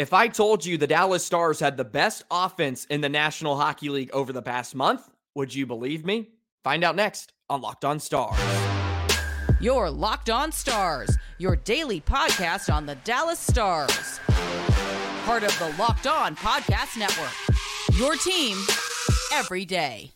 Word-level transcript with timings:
If 0.00 0.14
I 0.14 0.28
told 0.28 0.64
you 0.64 0.78
the 0.78 0.86
Dallas 0.86 1.22
Stars 1.22 1.60
had 1.60 1.76
the 1.76 1.84
best 1.84 2.22
offense 2.30 2.86
in 2.86 3.02
the 3.02 3.10
National 3.10 3.58
Hockey 3.58 3.90
League 3.90 4.10
over 4.12 4.32
the 4.32 4.40
past 4.40 4.74
month, 4.74 5.06
would 5.34 5.54
you 5.54 5.66
believe 5.66 6.06
me? 6.06 6.30
Find 6.64 6.82
out 6.82 6.96
next 6.96 7.34
on 7.50 7.60
Locked 7.60 7.84
On 7.84 8.00
Stars. 8.00 8.40
Your 9.60 9.90
Locked 9.90 10.30
On 10.30 10.52
Stars, 10.52 11.18
your 11.36 11.54
daily 11.54 12.00
podcast 12.00 12.72
on 12.72 12.86
the 12.86 12.94
Dallas 13.04 13.38
Stars. 13.38 14.20
Part 15.26 15.42
of 15.42 15.54
the 15.58 15.74
Locked 15.78 16.06
On 16.06 16.34
Podcast 16.34 16.98
Network. 16.98 17.98
Your 17.98 18.16
team 18.16 18.56
every 19.34 19.66
day. 19.66 20.12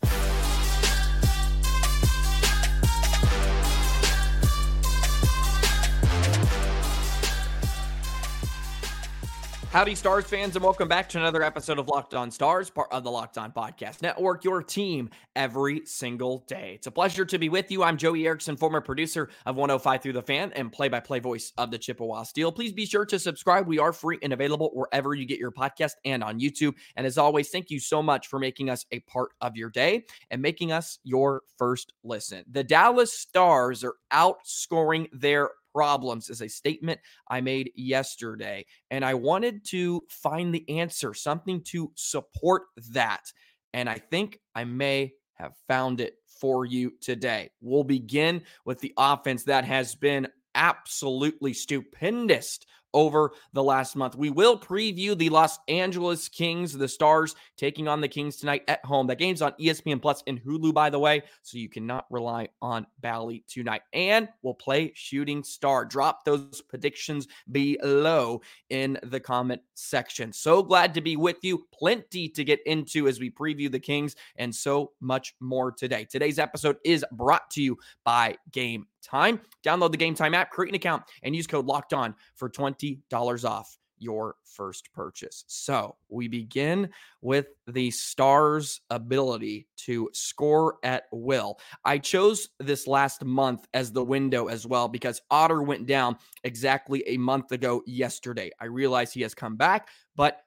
Howdy, 9.75 9.96
Stars 9.96 10.25
fans, 10.27 10.54
and 10.54 10.64
welcome 10.64 10.86
back 10.86 11.09
to 11.09 11.18
another 11.18 11.42
episode 11.42 11.80
of 11.80 11.88
Locked 11.88 12.14
On 12.14 12.30
Stars, 12.30 12.70
part 12.70 12.87
of 12.92 13.02
the 13.02 13.10
Locked 13.10 13.38
On 13.38 13.51
Podcast 13.51 14.02
Network, 14.02 14.45
your 14.45 14.62
team 14.62 15.10
every 15.34 15.84
single 15.84 16.45
day. 16.47 16.74
It's 16.77 16.87
a 16.87 16.92
pleasure 16.92 17.24
to 17.24 17.38
be 17.41 17.48
with 17.48 17.73
you. 17.73 17.83
I'm 17.83 17.97
Joey 17.97 18.24
Erickson, 18.24 18.56
former 18.56 18.80
producer 18.80 19.30
of 19.47 19.56
105 19.56 20.00
Through 20.00 20.12
the 20.12 20.23
Fan 20.23 20.52
and 20.55 20.70
play 20.70 20.88
by 20.88 21.00
play 21.00 21.19
voice 21.19 21.52
of 21.59 21.73
the 21.73 21.78
Chippewa 21.78 22.23
Steel. 22.23 22.52
Please 22.52 22.73
be 22.73 22.87
sure 22.87 23.05
to 23.05 23.19
subscribe. 23.19 23.66
We 23.66 23.80
are 23.80 23.92
free 23.92 24.20
and 24.23 24.33
available 24.33 24.70
wherever 24.74 25.12
you 25.12 25.27
get 25.27 25.41
your 25.41 25.50
podcast 25.50 25.95
and 26.05 26.22
on 26.22 26.38
YouTube. 26.38 26.75
And 26.95 27.05
as 27.05 27.19
always, 27.19 27.48
thank 27.48 27.69
you 27.69 27.80
so 27.80 28.00
much 28.00 28.28
for 28.28 28.38
making 28.38 28.70
us 28.70 28.86
a 28.92 29.00
part 29.00 29.30
of 29.41 29.56
your 29.56 29.70
day 29.70 30.05
and 30.30 30.41
making 30.41 30.70
us 30.70 31.00
your 31.02 31.42
first 31.59 31.95
listen. 32.05 32.45
The 32.48 32.62
Dallas 32.62 33.12
Stars 33.12 33.83
are 33.83 33.95
outscoring 34.12 35.09
their 35.12 35.50
problems 35.74 36.30
is 36.30 36.41
a 36.41 36.48
statement 36.48 37.01
I 37.28 37.41
made 37.41 37.73
yesterday. 37.74 38.64
And 38.91 39.05
I 39.05 39.14
wanted 39.14 39.64
to 39.70 40.02
find 40.09 40.55
the 40.55 40.69
answer, 40.78 41.12
something 41.14 41.62
to 41.64 41.91
support 41.97 42.62
that. 42.92 43.23
And 43.72 43.89
I 43.89 43.98
think 43.98 44.39
I 44.55 44.64
may 44.64 45.12
have 45.34 45.52
found 45.67 46.00
it 46.00 46.14
for 46.41 46.64
you 46.64 46.92
today. 47.00 47.50
We'll 47.61 47.84
begin 47.84 48.42
with 48.64 48.80
the 48.80 48.95
offense 48.97 49.45
that 49.45 49.64
has 49.64 49.95
been 49.95 50.28
absolutely 50.55 51.52
stupendous 51.52 52.61
over 52.95 53.33
the 53.53 53.62
last 53.62 53.97
month. 53.97 54.14
We 54.14 54.31
will 54.31 54.59
preview 54.59 55.19
the 55.19 55.28
Los 55.28 55.59
Angeles 55.69 56.28
Kings, 56.28 56.73
the 56.73 56.89
Stars 56.89 57.34
taking 57.56 57.89
on 57.89 58.01
the 58.01 58.09
Kings 58.09 58.36
tonight 58.36 58.62
at 58.69 58.83
home. 58.84 59.09
That 59.09 59.19
game's 59.19 59.42
on 59.42 59.53
ESPN 59.61 60.01
Plus 60.01 60.23
and 60.27 60.42
Hulu, 60.42 60.73
by 60.73 60.89
the 60.89 60.98
way, 60.98 61.23
so 61.42 61.59
you 61.59 61.69
cannot 61.69 62.06
rely 62.09 62.48
on 62.62 62.86
Bally 63.01 63.45
tonight. 63.48 63.83
And 63.92 64.28
we'll 64.42 64.55
play 64.55 64.92
Shooting 64.95 65.45
Star. 65.45 65.84
Drop 65.84 66.25
those 66.25 66.62
predictions 66.62 67.28
below 67.51 68.41
in 68.70 68.98
the 69.03 69.20
comment 69.20 69.61
section. 69.75 70.33
So 70.33 70.62
glad 70.62 70.95
to 70.95 71.01
be 71.01 71.17
with 71.17 71.39
you. 71.42 71.67
Plenty 71.73 72.29
to 72.31 72.45
get 72.45 72.61
into 72.67 73.08
as 73.08 73.19
we 73.19 73.31
preview 73.31 73.70
the 73.70 73.81
Kings 73.81 74.17
and 74.36 74.55
so 74.55 74.92
much 75.01 75.34
more 75.41 75.73
today. 75.73 76.06
Today's 76.08 76.39
episode 76.39 76.77
is 76.84 77.05
brought 77.12 77.51
to 77.51 77.62
you 77.62 77.79
by 78.05 78.36
Game 78.53 78.86
time. 79.05 79.41
Download 79.64 79.91
the 79.91 79.97
Game 79.97 80.14
Time 80.14 80.34
app, 80.34 80.50
create 80.50 80.70
an 80.70 80.77
account, 80.77 81.02
and 81.22 81.34
use 81.34 81.47
code 81.47 81.66
Locked 81.66 81.92
On 81.92 82.14
for 82.34 82.48
$20 82.48 83.44
off 83.44 83.78
your 83.98 84.36
first 84.44 84.92
purchase. 84.92 85.44
So 85.46 85.96
we 86.08 86.28
begin 86.28 86.91
with 87.22 87.46
the 87.66 87.91
Stars' 87.91 88.80
ability 88.91 89.66
to 89.78 90.11
score 90.12 90.77
at 90.83 91.05
will. 91.12 91.58
I 91.84 91.98
chose 91.98 92.48
this 92.61 92.86
last 92.86 93.24
month 93.24 93.66
as 93.72 93.92
the 93.92 94.05
window 94.05 94.48
as 94.48 94.66
well 94.66 94.88
because 94.88 95.20
Otter 95.30 95.62
went 95.62 95.86
down 95.86 96.16
exactly 96.44 97.02
a 97.06 97.16
month 97.16 97.52
ago 97.52 97.83
yesterday. 97.86 98.50
I 98.61 98.66
realize 98.66 99.12
he 99.12 99.22
has 99.22 99.34
come 99.34 99.56
back, 99.56 99.89
but 100.16 100.41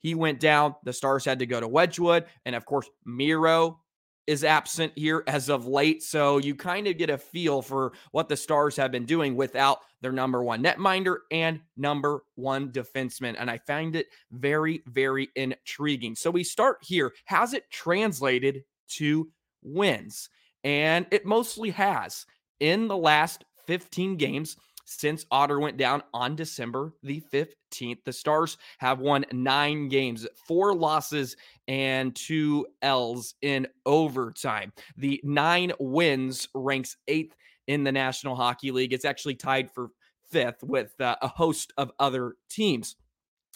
he 0.00 0.14
went 0.14 0.40
down. 0.40 0.74
The 0.84 0.92
Stars 0.92 1.24
had 1.24 1.40
to 1.40 1.46
go 1.46 1.60
to 1.60 1.68
Wedgewood. 1.68 2.26
And 2.44 2.54
of 2.54 2.64
course, 2.64 2.88
Miro 3.04 3.80
is 4.28 4.44
absent 4.44 4.92
here 4.94 5.24
as 5.26 5.48
of 5.48 5.66
late. 5.66 6.02
So 6.02 6.36
you 6.36 6.54
kind 6.54 6.86
of 6.86 6.98
get 6.98 7.08
a 7.08 7.16
feel 7.16 7.62
for 7.62 7.94
what 8.12 8.28
the 8.28 8.36
Stars 8.36 8.76
have 8.76 8.92
been 8.92 9.06
doing 9.06 9.34
without 9.34 9.78
their 10.02 10.12
number 10.12 10.42
one 10.42 10.62
netminder 10.62 11.20
and 11.30 11.60
number 11.78 12.20
one 12.34 12.70
defenseman. 12.70 13.36
And 13.38 13.50
I 13.50 13.56
find 13.56 13.96
it 13.96 14.08
very, 14.30 14.82
very 14.86 15.30
intriguing. 15.34 16.14
So 16.14 16.30
we 16.30 16.44
start 16.44 16.76
here. 16.82 17.14
Has 17.24 17.54
it 17.54 17.70
translated 17.70 18.64
to 18.96 19.30
wins? 19.62 20.28
And 20.62 21.06
it 21.10 21.24
mostly 21.24 21.70
has. 21.70 22.26
In 22.60 22.86
the 22.86 22.96
last 22.96 23.46
15 23.66 24.16
games, 24.16 24.58
since 24.88 25.26
Otter 25.30 25.60
went 25.60 25.76
down 25.76 26.02
on 26.14 26.34
December 26.34 26.94
the 27.02 27.22
15th. 27.30 27.98
The 28.04 28.12
Stars 28.12 28.56
have 28.78 29.00
won 29.00 29.26
nine 29.32 29.88
games, 29.88 30.26
four 30.46 30.74
losses, 30.74 31.36
and 31.68 32.16
two 32.16 32.66
L's 32.80 33.34
in 33.42 33.68
overtime. 33.84 34.72
The 34.96 35.20
nine 35.22 35.72
wins 35.78 36.48
ranks 36.54 36.96
eighth 37.06 37.36
in 37.66 37.84
the 37.84 37.92
National 37.92 38.34
Hockey 38.34 38.70
League. 38.70 38.94
It's 38.94 39.04
actually 39.04 39.34
tied 39.34 39.70
for 39.70 39.90
fifth 40.30 40.62
with 40.62 40.98
uh, 41.00 41.16
a 41.20 41.28
host 41.28 41.74
of 41.76 41.92
other 41.98 42.36
teams. 42.48 42.96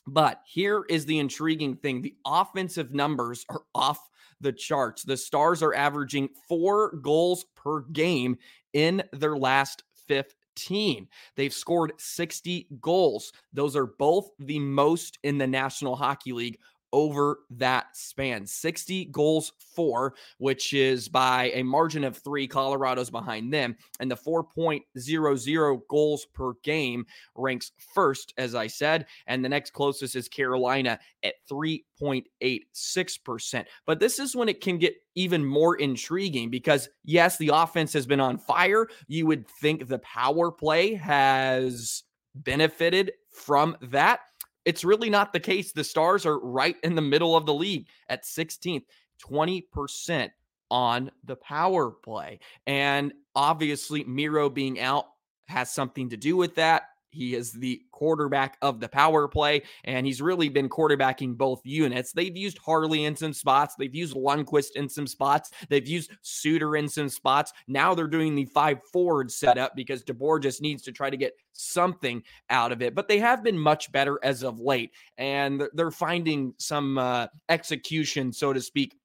But 0.07 0.43
here 0.45 0.85
is 0.91 1.07
the 1.07 1.19
intriguing 1.19 1.77
thing 1.77 2.03
the 2.03 2.17
offensive 2.27 2.93
numbers 2.93 3.47
are 3.49 3.63
off 3.75 4.11
the 4.41 4.53
charts. 4.53 5.03
The 5.03 5.17
Stars 5.17 5.63
are 5.63 5.75
averaging 5.75 6.29
four 6.47 6.97
goals 6.97 7.47
per 7.55 7.83
game 7.83 8.37
in 8.75 9.03
their 9.13 9.37
last 9.37 9.85
fifth 10.07 10.35
15. 10.57 11.09
They've 11.37 11.53
scored 11.53 11.93
60 11.99 12.69
goals. 12.81 13.33
Those 13.53 13.77
are 13.77 13.87
both 13.87 14.31
the 14.39 14.59
most 14.59 15.19
in 15.23 15.39
the 15.39 15.47
National 15.47 15.97
Hockey 15.97 16.33
League 16.33 16.59
over 16.93 17.41
that 17.51 17.87
span 17.95 18.47
60 18.47 19.07
goals 19.07 19.53
for, 19.75 20.15
which 20.39 20.73
is 20.73 21.09
by 21.09 21.51
a 21.55 21.63
margin 21.63 22.05
of 22.05 22.19
three. 22.19 22.47
Colorado's 22.47 23.11
behind 23.11 23.53
them. 23.53 23.77
And 24.01 24.11
the 24.11 24.17
4.00 24.17 25.81
goals 25.89 26.27
per 26.35 26.53
game 26.63 27.07
ranks 27.35 27.73
first, 27.95 28.35
as 28.37 28.55
I 28.55 28.67
said. 28.67 29.07
And 29.27 29.43
the 29.45 29.49
next 29.49 29.73
closest 29.73 30.17
is 30.17 30.29
Carolina 30.29 30.99
at 31.23 31.35
3.86%. 31.51 33.65
But 33.87 34.01
this 34.01 34.19
is 34.19 34.37
when 34.37 34.49
it 34.49 34.61
can 34.61 34.79
get 34.79 34.95
even 35.15 35.45
more 35.45 35.77
intriguing 35.77 36.51
because, 36.51 36.89
yes, 37.05 37.39
the 37.39 37.51
offense 37.53 37.93
has 37.93 38.07
been 38.07 38.21
on 38.21 38.39
fire. 38.39 38.89
You 39.09 39.27
would 39.27 39.47
think 39.49 39.89
the 39.89 39.99
power 39.99 40.51
play 40.51 40.95
has 40.95 42.03
benefited 42.35 43.13
from 43.31 43.77
that. 43.83 44.21
It's 44.65 44.85
really 44.85 45.11
not 45.11 45.33
the 45.33 45.41
case. 45.41 45.73
The 45.73 45.85
Stars 45.85 46.25
are 46.27 46.39
right 46.39 46.77
in 46.83 46.95
the 46.95 47.03
middle 47.03 47.37
of 47.37 47.47
the 47.47 47.55
league 47.55 47.87
at 48.09 48.25
16th, 48.25 48.85
20% 49.23 50.31
on 50.71 51.11
the 51.25 51.37
power 51.37 51.91
play. 51.91 52.41
And 52.67 53.13
obviously, 53.35 54.05
Miro 54.05 54.49
being 54.49 54.81
out 54.81 55.07
has 55.49 55.71
something 55.71 56.09
to 56.11 56.17
do 56.17 56.37
with 56.37 56.55
that. 56.55 56.85
He 57.13 57.35
is 57.35 57.53
the 57.53 57.83
quarterback 57.93 58.57
of 58.63 58.81
the 58.81 58.89
power 58.89 59.29
play, 59.29 59.63
and 59.85 60.07
he's 60.07 60.23
really 60.23 60.49
been 60.49 60.69
quarterbacking 60.69 61.37
both 61.37 61.61
units. 61.65 62.13
They've 62.13 62.37
used 62.37 62.59
Harley 62.59 63.05
in 63.05 63.15
some 63.15 63.33
spots, 63.33 63.75
they've 63.79 63.95
used 63.95 64.15
Lundkvist 64.17 64.77
in 64.77 64.89
some 64.89 65.07
spots, 65.07 65.51
they've 65.69 65.87
used 65.87 66.13
Suter 66.23 66.77
in 66.77 66.89
some 66.89 67.09
spots. 67.09 67.53
Now 67.69 67.95
they're 67.95 68.07
doing 68.09 68.35
the 68.35 68.47
five 68.47 68.83
forward 68.93 69.31
setup 69.31 69.77
because 69.77 70.03
DeBoer 70.03 70.43
just 70.43 70.63
needs 70.63 70.83
to 70.83 70.93
try 70.93 71.11
to 71.11 71.17
get 71.17 71.35
something 71.53 72.23
out 72.51 72.73
of 72.73 72.83
it. 72.83 72.95
But 72.95 73.09
they 73.09 73.19
have 73.19 73.45
been 73.45 73.59
much 73.59 73.93
better 73.93 74.19
as 74.23 74.43
of 74.43 74.59
late, 74.59 74.93
and 75.19 75.65
they're 75.75 75.91
finding 75.91 76.55
some 76.59 76.99
uh, 76.99 77.27
execution, 77.49 78.33
so 78.33 78.53
to 78.53 78.61
speak, 78.61 78.97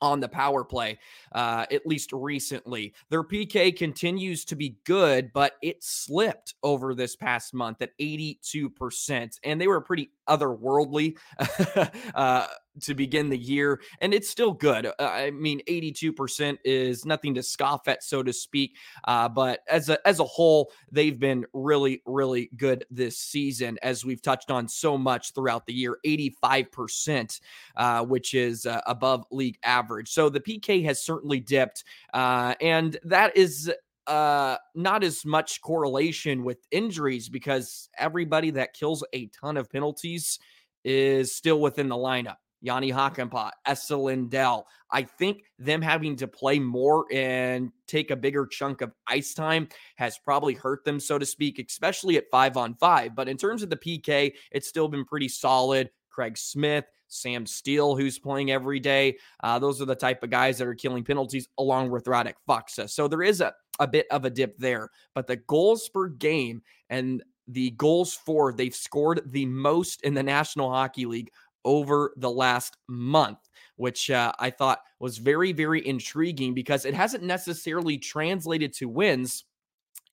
on 0.00 0.20
the 0.20 0.28
power 0.28 0.64
play, 0.64 0.98
uh, 1.32 1.66
at 1.70 1.86
least 1.86 2.12
recently. 2.12 2.94
Their 3.08 3.24
PK 3.24 3.76
continues 3.76 4.44
to 4.46 4.56
be 4.56 4.76
good, 4.84 5.32
but 5.32 5.54
it 5.62 5.82
slipped 5.82 6.54
over 6.62 6.94
this 6.94 7.16
past 7.16 7.54
month 7.54 7.82
at 7.82 7.96
82%. 7.98 9.38
And 9.44 9.60
they 9.60 9.68
were 9.68 9.80
pretty 9.80 10.10
otherworldly 10.30 11.16
uh, 12.14 12.46
to 12.80 12.94
begin 12.94 13.28
the 13.28 13.38
year, 13.38 13.80
and 14.00 14.14
it's 14.14 14.30
still 14.30 14.52
good. 14.52 14.86
Uh, 14.86 14.92
I 14.98 15.30
mean, 15.32 15.60
82% 15.68 16.58
is 16.64 17.04
nothing 17.04 17.34
to 17.34 17.42
scoff 17.42 17.88
at, 17.88 18.02
so 18.02 18.22
to 18.22 18.32
speak. 18.32 18.76
Uh, 19.04 19.28
but 19.28 19.60
as 19.68 19.88
a 19.88 19.98
as 20.06 20.20
a 20.20 20.24
whole, 20.24 20.72
they've 20.90 21.18
been 21.18 21.44
really, 21.52 22.02
really 22.06 22.50
good 22.56 22.84
this 22.90 23.18
season, 23.18 23.78
as 23.82 24.04
we've 24.04 24.22
touched 24.22 24.50
on 24.50 24.68
so 24.68 24.96
much 24.96 25.34
throughout 25.34 25.66
the 25.66 25.74
year. 25.74 25.98
85%, 26.06 27.40
uh, 27.76 28.04
which 28.04 28.34
is 28.34 28.66
uh, 28.66 28.80
above 28.86 29.24
league 29.30 29.58
average. 29.64 30.08
So 30.08 30.28
the 30.28 30.40
PK 30.40 30.84
has 30.84 31.02
certainly 31.02 31.40
dipped, 31.40 31.84
uh, 32.14 32.54
and 32.60 32.98
that 33.04 33.36
is 33.36 33.70
uh 34.06 34.56
not 34.74 35.04
as 35.04 35.24
much 35.24 35.60
correlation 35.60 36.44
with 36.44 36.58
injuries 36.70 37.28
because 37.28 37.88
everybody 37.98 38.50
that 38.50 38.72
kills 38.74 39.04
a 39.12 39.26
ton 39.28 39.56
of 39.56 39.70
penalties 39.70 40.38
is 40.84 41.34
still 41.36 41.60
within 41.60 41.88
the 41.88 41.96
lineup 41.96 42.36
Jani 42.62 42.92
Hakanpää, 42.92 43.50
Esa 43.66 43.96
Lindell. 43.96 44.66
I 44.90 45.02
think 45.02 45.44
them 45.58 45.80
having 45.80 46.16
to 46.16 46.28
play 46.28 46.58
more 46.58 47.06
and 47.12 47.72
take 47.86 48.10
a 48.10 48.16
bigger 48.16 48.46
chunk 48.46 48.80
of 48.80 48.92
ice 49.06 49.34
time 49.34 49.68
has 49.96 50.18
probably 50.18 50.54
hurt 50.54 50.84
them, 50.84 51.00
so 51.00 51.18
to 51.18 51.26
speak, 51.26 51.58
especially 51.58 52.16
at 52.16 52.24
five 52.30 52.56
on 52.56 52.74
five. 52.74 53.14
But 53.14 53.28
in 53.28 53.36
terms 53.36 53.62
of 53.62 53.70
the 53.70 53.76
PK, 53.76 54.32
it's 54.50 54.68
still 54.68 54.88
been 54.88 55.04
pretty 55.04 55.28
solid. 55.28 55.90
Craig 56.10 56.36
Smith, 56.36 56.84
Sam 57.08 57.46
Steele, 57.46 57.96
who's 57.96 58.18
playing 58.18 58.50
every 58.50 58.80
day. 58.80 59.16
Uh, 59.42 59.58
those 59.58 59.80
are 59.80 59.86
the 59.86 59.94
type 59.94 60.22
of 60.22 60.30
guys 60.30 60.58
that 60.58 60.66
are 60.66 60.74
killing 60.74 61.04
penalties 61.04 61.48
along 61.58 61.90
with 61.90 62.04
Radek 62.04 62.34
Faksa. 62.48 62.90
So 62.90 63.08
there 63.08 63.22
is 63.22 63.40
a, 63.40 63.54
a 63.80 63.88
bit 63.88 64.06
of 64.10 64.24
a 64.24 64.30
dip 64.30 64.56
there. 64.58 64.90
But 65.14 65.26
the 65.26 65.36
goals 65.36 65.88
per 65.88 66.08
game 66.08 66.62
and 66.88 67.22
the 67.48 67.70
goals 67.72 68.14
for, 68.14 68.52
they've 68.52 68.74
scored 68.74 69.22
the 69.26 69.46
most 69.46 70.02
in 70.02 70.14
the 70.14 70.22
National 70.22 70.70
Hockey 70.70 71.06
League 71.06 71.32
over 71.64 72.12
the 72.16 72.30
last 72.30 72.76
month, 72.88 73.38
which 73.76 74.10
uh, 74.10 74.32
I 74.38 74.50
thought 74.50 74.82
was 74.98 75.18
very, 75.18 75.52
very 75.52 75.86
intriguing 75.86 76.54
because 76.54 76.84
it 76.84 76.94
hasn't 76.94 77.24
necessarily 77.24 77.98
translated 77.98 78.72
to 78.74 78.88
wins. 78.88 79.44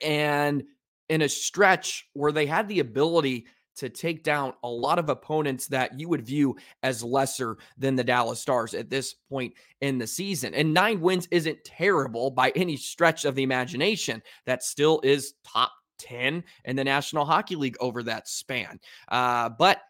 And 0.01 0.63
in 1.09 1.21
a 1.21 1.29
stretch 1.29 2.07
where 2.13 2.31
they 2.31 2.45
had 2.45 2.67
the 2.67 2.79
ability 2.79 3.45
to 3.77 3.89
take 3.89 4.23
down 4.23 4.53
a 4.63 4.69
lot 4.69 4.99
of 4.99 5.09
opponents 5.09 5.67
that 5.67 5.99
you 5.99 6.09
would 6.09 6.25
view 6.25 6.55
as 6.83 7.03
lesser 7.03 7.57
than 7.77 7.95
the 7.95 8.03
Dallas 8.03 8.39
Stars 8.39 8.73
at 8.73 8.89
this 8.89 9.15
point 9.29 9.53
in 9.81 9.97
the 9.97 10.07
season. 10.07 10.53
And 10.53 10.73
nine 10.73 10.99
wins 10.99 11.27
isn't 11.31 11.63
terrible 11.63 12.31
by 12.31 12.51
any 12.55 12.77
stretch 12.77 13.25
of 13.25 13.35
the 13.35 13.43
imagination. 13.43 14.21
That 14.45 14.63
still 14.63 14.99
is 15.03 15.33
top 15.43 15.71
10 15.99 16.43
in 16.65 16.75
the 16.75 16.83
National 16.83 17.25
Hockey 17.25 17.55
League 17.55 17.77
over 17.79 18.03
that 18.03 18.27
span. 18.27 18.79
Uh, 19.07 19.49
but 19.49 19.81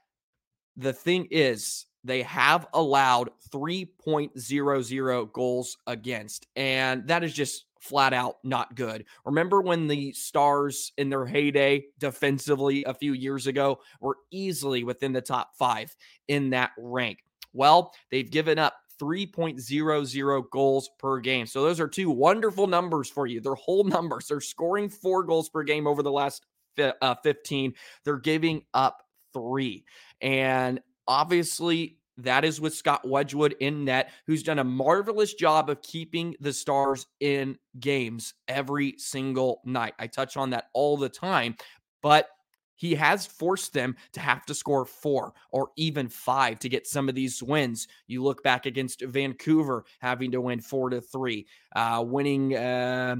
the 0.75 0.93
thing 0.93 1.27
is, 1.31 1.85
they 2.03 2.21
have 2.23 2.67
allowed 2.73 3.29
3.00 3.51 5.33
goals 5.33 5.77
against, 5.87 6.47
and 6.55 7.07
that 7.07 7.23
is 7.23 7.33
just 7.33 7.65
flat 7.81 8.13
out 8.13 8.35
not 8.44 8.75
good. 8.75 9.06
Remember 9.25 9.62
when 9.62 9.88
the 9.88 10.12
Stars 10.13 10.91
in 10.97 11.09
their 11.09 11.25
heyday 11.25 11.85
defensively 12.00 12.83
a 12.85 12.94
few 12.94 13.13
years 13.13 13.47
ago 13.47 13.79
were 14.00 14.18
easily 14.31 14.83
within 14.83 15.13
the 15.13 15.21
top 15.21 15.56
five 15.57 15.95
in 16.27 16.50
that 16.51 16.71
rank? 16.77 17.19
Well, 17.53 17.94
they've 18.12 18.29
given 18.29 18.59
up 18.59 18.75
3.00 19.01 20.44
goals 20.51 20.89
per 21.00 21.19
game. 21.19 21.45
So 21.45 21.62
those 21.62 21.79
are 21.79 21.88
two 21.88 22.09
wonderful 22.09 22.68
numbers 22.68 23.09
for 23.09 23.27
you. 23.27 23.41
They're 23.41 23.56
whole 23.56 23.83
numbers. 23.85 24.27
They're 24.27 24.41
scoring 24.41 24.89
four 24.89 25.23
goals 25.23 25.50
per 25.50 25.63
game 25.63 25.88
over 25.88 26.03
the 26.03 26.12
last 26.12 26.45
uh, 26.77 27.15
15. 27.23 27.73
They're 28.03 28.18
giving 28.18 28.63
up 28.73 29.03
three. 29.33 29.85
And 30.21 30.81
obviously, 31.07 31.97
that 32.17 32.43
is 32.43 32.59
with 32.59 32.73
Scott 32.73 33.07
Wedgewood 33.07 33.55
in 33.59 33.85
net, 33.85 34.11
who's 34.25 34.43
done 34.43 34.59
a 34.59 34.63
marvelous 34.63 35.33
job 35.33 35.69
of 35.69 35.81
keeping 35.81 36.35
the 36.39 36.53
Stars 36.53 37.05
in 37.19 37.57
games 37.79 38.33
every 38.47 38.95
single 38.97 39.61
night. 39.65 39.93
I 39.99 40.07
touch 40.07 40.37
on 40.37 40.49
that 40.51 40.65
all 40.73 40.97
the 40.97 41.09
time, 41.09 41.55
but 42.01 42.29
he 42.75 42.93
has 42.95 43.25
forced 43.25 43.73
them 43.73 43.95
to 44.13 44.19
have 44.19 44.45
to 44.45 44.53
score 44.53 44.85
four 44.85 45.33
or 45.51 45.69
even 45.77 46.07
five 46.09 46.59
to 46.59 46.69
get 46.69 46.87
some 46.87 47.09
of 47.09 47.15
these 47.15 47.41
wins. 47.41 47.87
You 48.07 48.23
look 48.23 48.43
back 48.43 48.65
against 48.65 49.01
Vancouver 49.01 49.83
having 49.99 50.31
to 50.31 50.41
win 50.41 50.61
four 50.61 50.89
to 50.91 51.01
three, 51.01 51.47
uh, 51.75 52.03
winning 52.05 52.55
uh, 52.55 53.17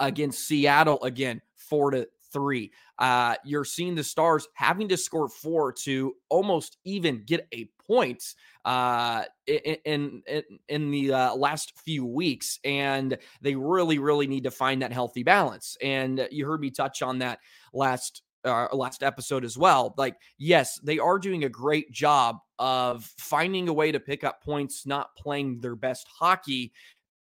against 0.00 0.46
Seattle 0.46 1.02
again 1.02 1.40
four 1.56 1.92
to 1.92 2.08
three. 2.32 2.72
Uh, 2.98 3.36
you're 3.44 3.64
seeing 3.64 3.94
the 3.94 4.04
Stars 4.04 4.48
having 4.54 4.88
to 4.88 4.96
score 4.96 5.28
four 5.28 5.72
to 5.72 6.14
almost 6.28 6.78
even 6.84 7.22
get 7.24 7.46
a 7.54 7.68
point 7.92 8.22
uh, 8.64 9.24
in 9.46 10.22
in, 10.26 10.42
in 10.68 10.90
the 10.90 11.12
uh, 11.12 11.34
last 11.34 11.72
few 11.84 12.06
weeks, 12.06 12.58
and 12.64 13.18
they 13.40 13.54
really, 13.54 13.98
really 13.98 14.26
need 14.26 14.44
to 14.44 14.50
find 14.50 14.82
that 14.82 14.92
healthy 14.92 15.22
balance. 15.22 15.76
And 15.82 16.26
you 16.30 16.46
heard 16.46 16.60
me 16.60 16.70
touch 16.70 17.02
on 17.02 17.18
that 17.18 17.38
last 17.72 18.22
uh, 18.44 18.68
last 18.72 19.02
episode 19.02 19.44
as 19.44 19.56
well. 19.58 19.94
Like, 19.96 20.16
yes, 20.38 20.78
they 20.82 20.98
are 20.98 21.18
doing 21.18 21.44
a 21.44 21.48
great 21.48 21.92
job 21.92 22.38
of 22.58 23.04
finding 23.18 23.68
a 23.68 23.72
way 23.72 23.92
to 23.92 24.00
pick 24.00 24.24
up 24.24 24.42
points, 24.42 24.86
not 24.86 25.14
playing 25.16 25.60
their 25.60 25.76
best 25.76 26.06
hockey. 26.08 26.72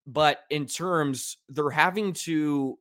But 0.06 0.40
in 0.50 0.66
terms, 0.66 1.38
they're 1.50 1.70
having 1.70 2.14
to 2.14 2.80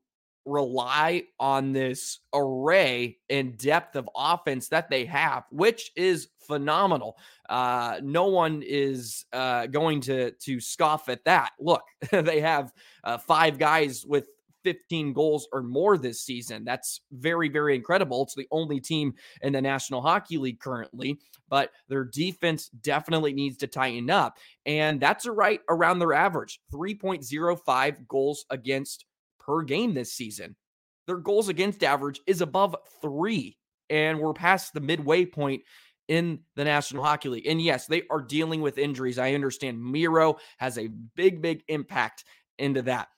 rely 0.48 1.24
on 1.38 1.72
this 1.72 2.20
array 2.34 3.18
and 3.28 3.56
depth 3.58 3.96
of 3.96 4.08
offense 4.16 4.68
that 4.68 4.90
they 4.90 5.04
have, 5.04 5.44
which 5.50 5.92
is 5.96 6.28
phenomenal. 6.40 7.16
Uh, 7.48 8.00
no 8.02 8.26
one 8.26 8.62
is 8.66 9.26
uh, 9.32 9.66
going 9.66 10.00
to 10.00 10.30
to 10.32 10.60
scoff 10.60 11.08
at 11.08 11.24
that. 11.24 11.50
Look, 11.60 11.82
they 12.10 12.40
have 12.40 12.72
uh, 13.04 13.18
five 13.18 13.58
guys 13.58 14.04
with 14.06 14.26
15 14.64 15.12
goals 15.12 15.48
or 15.52 15.62
more 15.62 15.96
this 15.96 16.20
season. 16.20 16.64
That's 16.64 17.00
very, 17.12 17.48
very 17.48 17.74
incredible. 17.74 18.22
It's 18.24 18.34
the 18.34 18.48
only 18.50 18.80
team 18.80 19.14
in 19.42 19.52
the 19.52 19.62
National 19.62 20.02
Hockey 20.02 20.36
League 20.36 20.60
currently, 20.60 21.18
but 21.48 21.70
their 21.88 22.04
defense 22.04 22.68
definitely 22.68 23.32
needs 23.32 23.56
to 23.58 23.66
tighten 23.66 24.10
up. 24.10 24.36
And 24.66 25.00
that's 25.00 25.26
a 25.26 25.32
right 25.32 25.60
around 25.70 25.98
their 26.00 26.12
average 26.12 26.60
3.05 26.72 28.08
goals 28.08 28.44
against 28.50 29.06
per 29.48 29.62
game 29.62 29.94
this 29.94 30.12
season. 30.12 30.54
Their 31.06 31.16
goals 31.16 31.48
against 31.48 31.82
average 31.82 32.20
is 32.26 32.42
above 32.42 32.76
three, 33.00 33.56
and 33.88 34.20
we're 34.20 34.34
past 34.34 34.74
the 34.74 34.80
midway 34.80 35.24
point 35.24 35.62
in 36.06 36.40
the 36.54 36.64
National 36.64 37.02
Hockey 37.02 37.30
League. 37.30 37.46
And 37.46 37.60
yes, 37.60 37.86
they 37.86 38.02
are 38.10 38.20
dealing 38.20 38.60
with 38.60 38.76
injuries. 38.76 39.18
I 39.18 39.32
understand 39.32 39.82
Miro 39.82 40.36
has 40.58 40.76
a 40.76 40.90
big, 41.16 41.40
big 41.40 41.62
impact 41.68 42.24
into 42.58 42.82
that. 42.82 43.08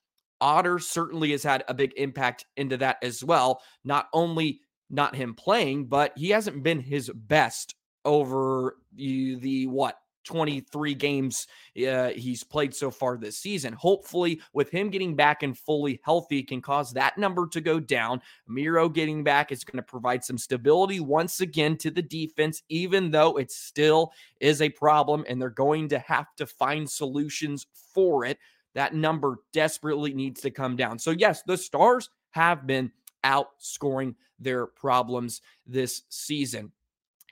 Otter 0.40 0.78
certainly 0.78 1.32
has 1.32 1.42
had 1.42 1.64
a 1.66 1.74
big 1.74 1.92
impact 1.96 2.46
into 2.56 2.76
that 2.76 2.98
as 3.02 3.24
well. 3.24 3.60
Not 3.84 4.06
only 4.12 4.60
not 4.88 5.16
him 5.16 5.34
playing, 5.34 5.86
but 5.86 6.12
he 6.16 6.30
hasn't 6.30 6.62
been 6.62 6.80
his 6.80 7.10
best 7.12 7.74
over 8.04 8.76
the, 8.94 9.34
the 9.34 9.66
what 9.66 9.96
23 10.24 10.94
games 10.94 11.46
uh, 11.88 12.08
he's 12.10 12.42
played 12.42 12.74
so 12.74 12.90
far 12.90 13.16
this 13.16 13.38
season. 13.38 13.72
Hopefully, 13.72 14.40
with 14.52 14.70
him 14.70 14.90
getting 14.90 15.14
back 15.14 15.42
and 15.42 15.56
fully 15.56 16.00
healthy, 16.04 16.42
can 16.42 16.60
cause 16.60 16.92
that 16.92 17.16
number 17.18 17.46
to 17.48 17.60
go 17.60 17.80
down. 17.80 18.20
Miro 18.46 18.88
getting 18.88 19.22
back 19.22 19.52
is 19.52 19.64
going 19.64 19.76
to 19.76 19.82
provide 19.82 20.24
some 20.24 20.38
stability 20.38 21.00
once 21.00 21.40
again 21.40 21.76
to 21.78 21.90
the 21.90 22.02
defense, 22.02 22.62
even 22.68 23.10
though 23.10 23.36
it 23.36 23.50
still 23.50 24.12
is 24.40 24.62
a 24.62 24.68
problem 24.70 25.24
and 25.28 25.40
they're 25.40 25.50
going 25.50 25.88
to 25.88 25.98
have 25.98 26.34
to 26.36 26.46
find 26.46 26.88
solutions 26.88 27.66
for 27.94 28.24
it. 28.24 28.38
That 28.74 28.94
number 28.94 29.38
desperately 29.52 30.14
needs 30.14 30.40
to 30.42 30.50
come 30.50 30.76
down. 30.76 30.98
So, 30.98 31.10
yes, 31.10 31.42
the 31.42 31.56
Stars 31.56 32.10
have 32.30 32.66
been 32.66 32.92
outscoring 33.24 34.14
their 34.38 34.66
problems 34.66 35.42
this 35.66 36.02
season. 36.08 36.72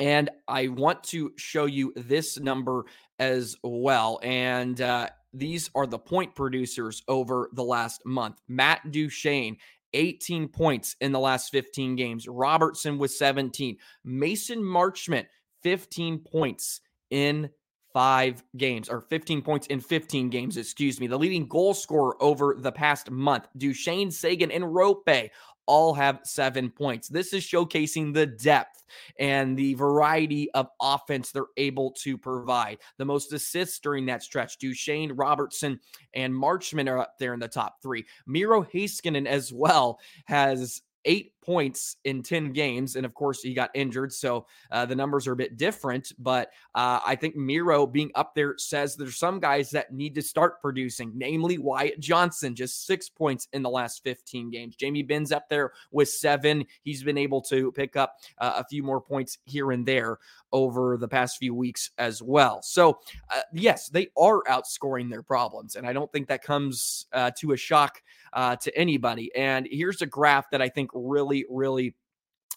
And 0.01 0.31
I 0.47 0.69
want 0.69 1.03
to 1.05 1.33
show 1.37 1.67
you 1.67 1.93
this 1.97 2.39
number 2.39 2.85
as 3.19 3.57
well. 3.63 4.21
And 4.23 4.81
uh, 4.81 5.09
these 5.33 5.71
are 5.75 5.87
the 5.87 5.99
point 5.99 6.35
producers 6.35 7.03
over 7.09 7.51
the 7.53 7.65
last 7.65 8.05
month. 8.07 8.41
Matt 8.49 8.91
Duchene, 8.91 9.57
18 9.95 10.49
points 10.49 10.97
in 11.01 11.13
the 11.13 11.19
last 11.19 11.51
15 11.51 11.97
games. 11.97 12.29
Robertson 12.29 12.99
with 12.99 13.11
17. 13.11 13.77
Mason 14.05 14.63
Marchment, 14.63 15.27
15 15.63 16.19
points 16.21 16.81
in 17.11 17.51
five 17.93 18.45
games, 18.57 18.89
or 18.89 19.01
15 19.01 19.43
points 19.43 19.67
in 19.69 19.81
15 19.81 20.29
games, 20.29 20.57
excuse 20.57 21.01
me. 21.01 21.07
The 21.07 21.19
leading 21.19 21.49
goal 21.49 21.75
scorer 21.75 22.23
over 22.23 22.55
the 22.57 22.71
past 22.71 23.11
month, 23.11 23.49
Duchene, 23.57 24.11
Seguin, 24.11 24.51
and 24.51 24.63
Roope 24.65 25.31
all 25.69 25.95
have 25.95 26.21
seven 26.25 26.71
points. 26.71 27.09
This 27.09 27.33
is 27.33 27.45
showcasing 27.45 28.13
the 28.13 28.27
depth 28.27 28.85
and 29.19 29.57
the 29.57 29.75
variety 29.75 30.51
of 30.53 30.69
offense 30.81 31.31
they're 31.31 31.45
able 31.59 31.93
to 31.93 32.17
provide. 32.17 32.79
The 32.97 33.05
most 33.05 33.33
assists 33.33 33.79
during 33.79 34.07
that 34.07 34.23
stretch, 34.23 34.59
Duchene, 34.59 35.13
Robertson, 35.13 35.79
and 36.15 36.33
Marchment 36.33 36.89
are 36.89 36.99
up 36.99 37.19
there 37.19 37.35
in 37.35 37.41
the 37.41 37.49
top 37.49 37.83
three. 37.83 38.07
Miro 38.27 38.65
Heiskanen 38.65 39.27
as 39.27 39.53
well 39.53 40.01
has 40.25 40.83
eight 41.09 41.33
points 41.49 41.97
in 42.05 42.23
10 42.23 42.53
games. 42.53 42.95
And 42.95 43.07
of 43.07 43.15
course, 43.15 43.41
he 43.41 43.55
got 43.55 43.71
injured. 43.73 44.13
So 44.13 44.47
uh, 44.71 44.85
the 44.85 44.95
numbers 44.95 45.27
are 45.27 45.33
a 45.33 45.37
bit 45.37 45.57
different. 45.57 46.13
But 46.19 46.51
uh, 46.75 47.01
I 47.07 47.17
think 47.17 47.37
Miro 47.37 47.87
being 47.87 48.11
up 48.15 48.35
there 48.35 48.57
says 48.59 48.95
there's 48.95 49.17
some 49.17 49.41
guys 49.41 49.71
that 49.71 49.91
need 49.91 50.15
to 50.17 50.23
start 50.23 50.61
producing, 50.61 51.11
namely 51.15 51.57
Wyatt 51.57 52.01
Johnston, 52.01 52.55
just 52.55 52.85
six 52.85 53.09
points 53.09 53.49
in 53.55 53.63
the 53.63 53.71
last 53.71 54.05
15 54.05 54.51
games. 54.51 54.77
Jamie 54.77 55.03
Benn's 55.03 55.33
up 55.33 55.49
there 55.49 55.73
with 55.91 56.11
seven. 56.11 56.67
He's 56.83 57.03
been 57.03 57.17
able 57.17 57.41
to 57.43 57.73
pick 57.73 57.97
up 57.97 58.17
uh, 58.37 58.57
a 58.59 58.65
few 58.65 58.83
more 58.83 59.01
points 59.01 59.39
here 59.47 59.73
and 59.73 59.87
there 59.87 60.19
over 60.53 60.99
the 60.99 61.09
past 61.09 61.39
few 61.39 61.55
weeks 61.55 61.91
as 61.97 62.23
well. 62.23 62.61
So, 62.63 63.01
uh, 63.35 63.41
yes, 63.55 63.89
they 63.89 64.09
are 64.19 64.43
outscoring 64.45 65.09
their 65.09 65.23
problems. 65.23 65.77
And 65.77 65.87
I 65.87 65.95
don't 65.95 66.13
think 66.13 66.29
that 66.29 66.43
comes 66.43 67.07
uh, 67.15 67.31
to 67.39 67.53
a 67.53 67.57
shock 67.57 68.03
uh, 68.33 68.57
to 68.57 68.77
anybody. 68.77 69.35
And 69.35 69.69
here's 69.71 70.03
a 70.03 70.07
graph 70.07 70.51
that 70.51 70.63
I 70.63 70.69
think 70.69 70.91
really, 70.95 71.45
really 71.49 71.95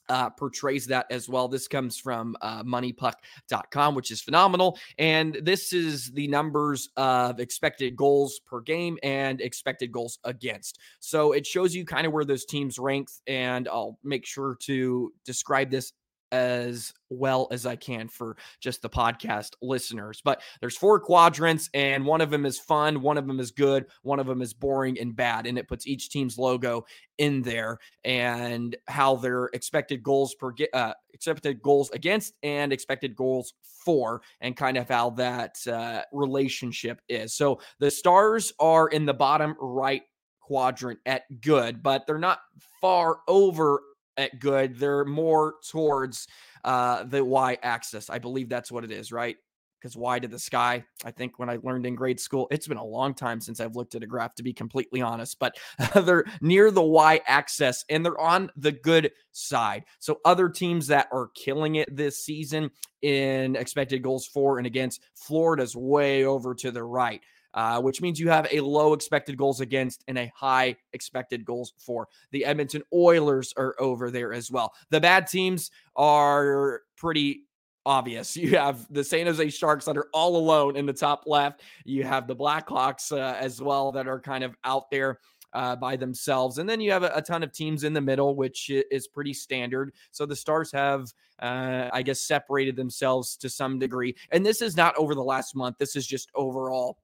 uh, 0.10 0.30
portrays 0.30 0.88
that 0.88 1.06
as 1.10 1.30
well. 1.30 1.48
This 1.48 1.68
comes 1.68 1.98
from 1.98 2.36
uh, 2.42 2.64
moneypuck.com, 2.64 3.96
which 3.96 4.12
is 4.12 4.22
phenomenal. 4.22 4.78
And 4.98 5.40
this 5.42 5.72
is 5.72 6.12
the 6.12 6.28
numbers 6.28 6.90
of 6.98 7.40
expected 7.40 7.96
goals 7.96 8.42
per 8.46 8.60
game 8.60 8.98
and 9.04 9.40
expected 9.40 9.92
goals 9.92 10.20
against. 10.26 10.80
So 11.00 11.32
it 11.32 11.48
shows 11.48 11.74
you 11.74 11.86
kind 11.86 12.06
of 12.06 12.12
where 12.12 12.26
those 12.26 12.46
teams 12.46 12.78
rank. 12.78 13.10
And 13.26 13.68
I'll 13.70 13.98
make 14.04 14.26
sure 14.26 14.58
to 14.64 15.14
describe 15.26 15.72
this 15.72 15.94
as 16.32 16.94
well 17.10 17.48
as 17.52 17.66
I 17.66 17.76
can 17.76 18.08
for 18.08 18.38
just 18.60 18.82
the 18.82 18.90
podcast 18.90 19.52
listeners. 19.62 20.22
But 20.24 20.42
there's 20.60 20.78
four 20.78 21.00
quadrants, 21.00 21.70
and 21.74 22.06
one 22.06 22.22
of 22.22 22.30
them 22.30 22.46
is 22.46 22.60
fun, 22.60 23.02
one 23.02 23.18
of 23.18 23.28
them 23.28 23.40
is 23.40 23.52
good, 23.52 23.86
one 24.04 24.20
of 24.20 24.28
them 24.28 24.42
is 24.42 24.54
boring 24.54 25.00
and 25.00 25.16
bad. 25.16 25.46
And 25.46 25.58
it 25.58 25.68
puts 25.68 25.88
each 25.88 26.10
team's 26.10 26.38
logo 26.38 26.86
in 27.18 27.42
there 27.42 27.80
and 28.04 28.76
how 28.88 29.16
their 29.16 29.46
expected 29.54 30.02
goals 30.04 30.34
per 30.36 30.54
uh, 30.74 30.94
expected 31.14 31.62
goals 31.62 31.92
against 31.92 32.34
and 32.44 32.72
expected 32.72 33.16
goals 33.16 33.54
for, 33.86 34.22
and 34.40 34.56
kind 34.56 34.78
of 34.78 34.90
how 34.90 35.12
that 35.12 35.56
uh, 35.68 36.02
relationship 36.12 37.02
is. 37.10 37.34
So 37.34 37.60
the 37.80 37.92
stars 37.92 38.54
are 38.60 38.88
in 38.88 39.06
the 39.06 39.14
bottom 39.14 39.56
right 39.60 40.04
quadrant 40.40 41.00
at 41.06 41.24
good, 41.42 41.82
but 41.82 42.06
they're 42.06 42.18
not 42.18 42.40
far 42.82 43.20
over 43.28 43.82
at 44.18 44.40
good. 44.40 44.78
They're 44.78 45.06
more 45.06 45.56
towards 45.70 46.28
uh, 46.64 47.04
the 47.04 47.24
y 47.24 47.58
axis. 47.64 48.10
I 48.10 48.20
believe 48.20 48.50
that's 48.50 48.72
what 48.72 48.84
it 48.84 48.92
is, 48.92 49.12
right? 49.12 49.38
Because 49.80 49.98
y 49.98 50.20
to 50.20 50.28
the 50.28 50.38
sky. 50.38 50.84
I 51.04 51.12
think 51.12 51.40
when 51.40 51.50
I 51.50 51.58
learned 51.64 51.88
in 51.88 51.96
grade 51.96 52.20
school, 52.20 52.48
it's 52.52 52.68
been 52.68 52.78
a 52.78 52.86
long 52.86 53.16
time 53.16 53.42
since 53.42 53.60
I've 53.60 53.76
looked 53.76 53.96
at 53.96 54.04
a 54.04 54.08
graph, 54.08 54.36
to 54.36 54.44
be 54.44 54.54
completely 54.54 55.02
honest, 55.02 55.40
but 55.40 55.56
they're 56.04 56.26
near 56.42 56.70
the 56.70 56.84
y 56.84 57.22
axis 57.26 57.84
and 57.90 58.06
they're 58.06 58.20
on 58.20 58.52
the 58.56 58.72
good 58.72 59.12
side. 59.32 59.86
So 60.00 60.20
other 60.24 60.50
teams 60.50 60.88
that 60.88 61.08
are 61.12 61.30
killing 61.34 61.76
it 61.76 61.96
this 61.96 62.24
season 62.24 62.70
in 63.02 63.56
expected 63.56 64.04
goals 64.04 64.28
for 64.28 64.60
and 64.60 64.68
against, 64.68 65.02
Florida's 65.16 65.76
way 65.76 66.26
over 66.26 66.54
to 66.56 66.70
the 66.70 66.84
right 66.84 67.22
uh, 67.54 67.82
which 67.82 68.02
means 68.02 68.20
you 68.20 68.30
have 68.30 68.48
a 68.52 68.62
low 68.62 68.94
expected 68.94 69.38
goals 69.38 69.62
against 69.62 70.04
and 70.08 70.18
a 70.18 70.32
high 70.36 70.76
expected 70.94 71.46
goals 71.46 71.74
for. 71.78 72.08
The 72.32 72.46
Edmonton 72.46 72.84
Oilers 72.94 73.54
are 73.58 73.76
over 73.80 74.12
there 74.12 74.34
as 74.34 74.52
well. 74.52 74.74
The 74.90 75.02
bad 75.02 75.28
teams 75.28 75.72
are 75.96 76.82
pretty 76.96 77.44
obvious. 77.86 78.38
You 78.42 78.58
have 78.58 78.92
the 78.92 79.04
San 79.04 79.28
Jose 79.28 79.50
Sharks 79.50 79.86
that 79.86 79.98
are 79.98 80.08
all 80.14 80.38
alone 80.38 80.76
in 80.76 80.86
the 80.86 80.94
top 80.94 81.24
left. 81.28 81.62
You 81.86 82.04
have 82.04 82.28
the 82.28 82.36
Blackhawks 82.36 83.12
uh, 83.12 83.38
as 83.38 83.62
well 83.62 83.92
that 83.92 84.08
are 84.08 84.20
kind 84.20 84.44
of 84.44 84.56
out 84.64 84.90
there. 84.90 85.20
Uh, 85.54 85.76
by 85.76 85.98
themselves. 85.98 86.60
And 86.60 86.70
then 86.70 86.80
you 86.80 86.94
have 86.94 87.04
a, 87.04 87.12
a, 87.14 87.22
ton 87.22 87.44
of 87.44 87.52
teams 87.52 87.84
in 87.84 87.92
the 87.92 88.00
middle, 88.00 88.38
which 88.38 88.70
is 88.70 89.10
pretty 89.10 89.34
standard. 89.34 89.94
So 90.12 90.26
the 90.26 90.34
Stars 90.34 90.72
have, 90.72 91.12
uh, 91.40 91.90
I 91.92 92.04
guess, 92.04 92.22
separated 92.22 92.78
themselves 92.78 93.36
to 93.36 93.50
some 93.50 93.78
degree. 93.78 94.16
And 94.32 94.46
this 94.46 94.62
is 94.62 94.78
not 94.78 94.96
over 94.96 95.14
the 95.14 95.26
last 95.26 95.54
month, 95.54 95.78
this 95.78 95.98
is 95.98 96.08
just 96.08 96.32
overall 96.36 97.00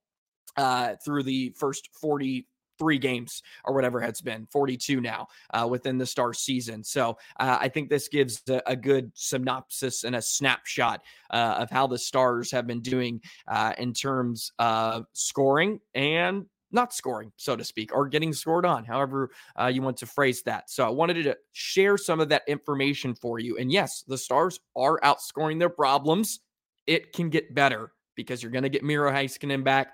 uh, 0.56 0.96
through 1.04 1.24
the 1.24 1.54
first 1.58 1.90
43 1.94 2.98
games 3.00 3.42
or 3.66 3.74
whatever 3.74 4.02
it's 4.02 4.22
been 4.22 4.48
42 4.52 5.02
now 5.02 5.28
uh, 5.54 5.68
within 5.70 5.98
the 5.98 6.06
star 6.06 6.34
season 6.34 6.84
so 6.84 7.18
uh, 7.40 7.58
i 7.60 7.68
think 7.68 7.90
this 7.90 8.08
gives 8.08 8.42
a, 8.50 8.62
a, 8.68 8.76
good 8.76 9.12
synopsis 9.16 10.04
and 10.04 10.16
a 10.16 10.22
snapshot 10.22 11.02
uh, 11.32 11.56
of 11.60 11.70
how 11.70 11.88
the 11.88 11.98
stars 11.98 12.52
have 12.52 12.68
been 12.68 12.82
doing 12.82 13.22
uh, 13.48 13.74
in 13.78 13.94
terms 13.94 14.52
of 14.60 15.06
scoring 15.14 15.80
and 15.96 16.46
not 16.72 16.94
scoring, 16.94 17.32
so 17.38 17.56
to 17.56 17.64
speak, 17.64 17.94
or 17.94 18.08
getting 18.08 18.34
scored 18.34 18.66
on, 18.66 18.84
however 18.84 19.30
uh, 19.60 19.68
you 19.68 19.82
want 19.82 19.98
to 19.98 20.06
phrase 20.06 20.44
that. 20.44 20.70
So 20.70 20.86
I 20.86 20.90
wanted 20.90 21.24
to 21.24 21.38
share 21.54 21.98
some 21.98 22.20
of 22.20 22.30
that 22.30 22.44
information 22.48 23.16
for 23.16 23.40
you. 23.40 23.58
And 23.58 23.72
yes, 23.72 24.04
the 24.08 24.18
Stars 24.18 24.60
are 24.76 25.00
outscoring 25.02 25.60
their 25.60 25.70
problems. 25.70 26.40
It 26.86 27.14
can 27.14 27.30
get 27.30 27.54
better 27.54 27.92
because 28.16 28.42
you're 28.42 28.52
going 28.52 28.64
to 28.64 28.70
get 28.70 28.84
Miro 28.84 29.12
Heiskanen 29.12 29.64
back 29.64 29.94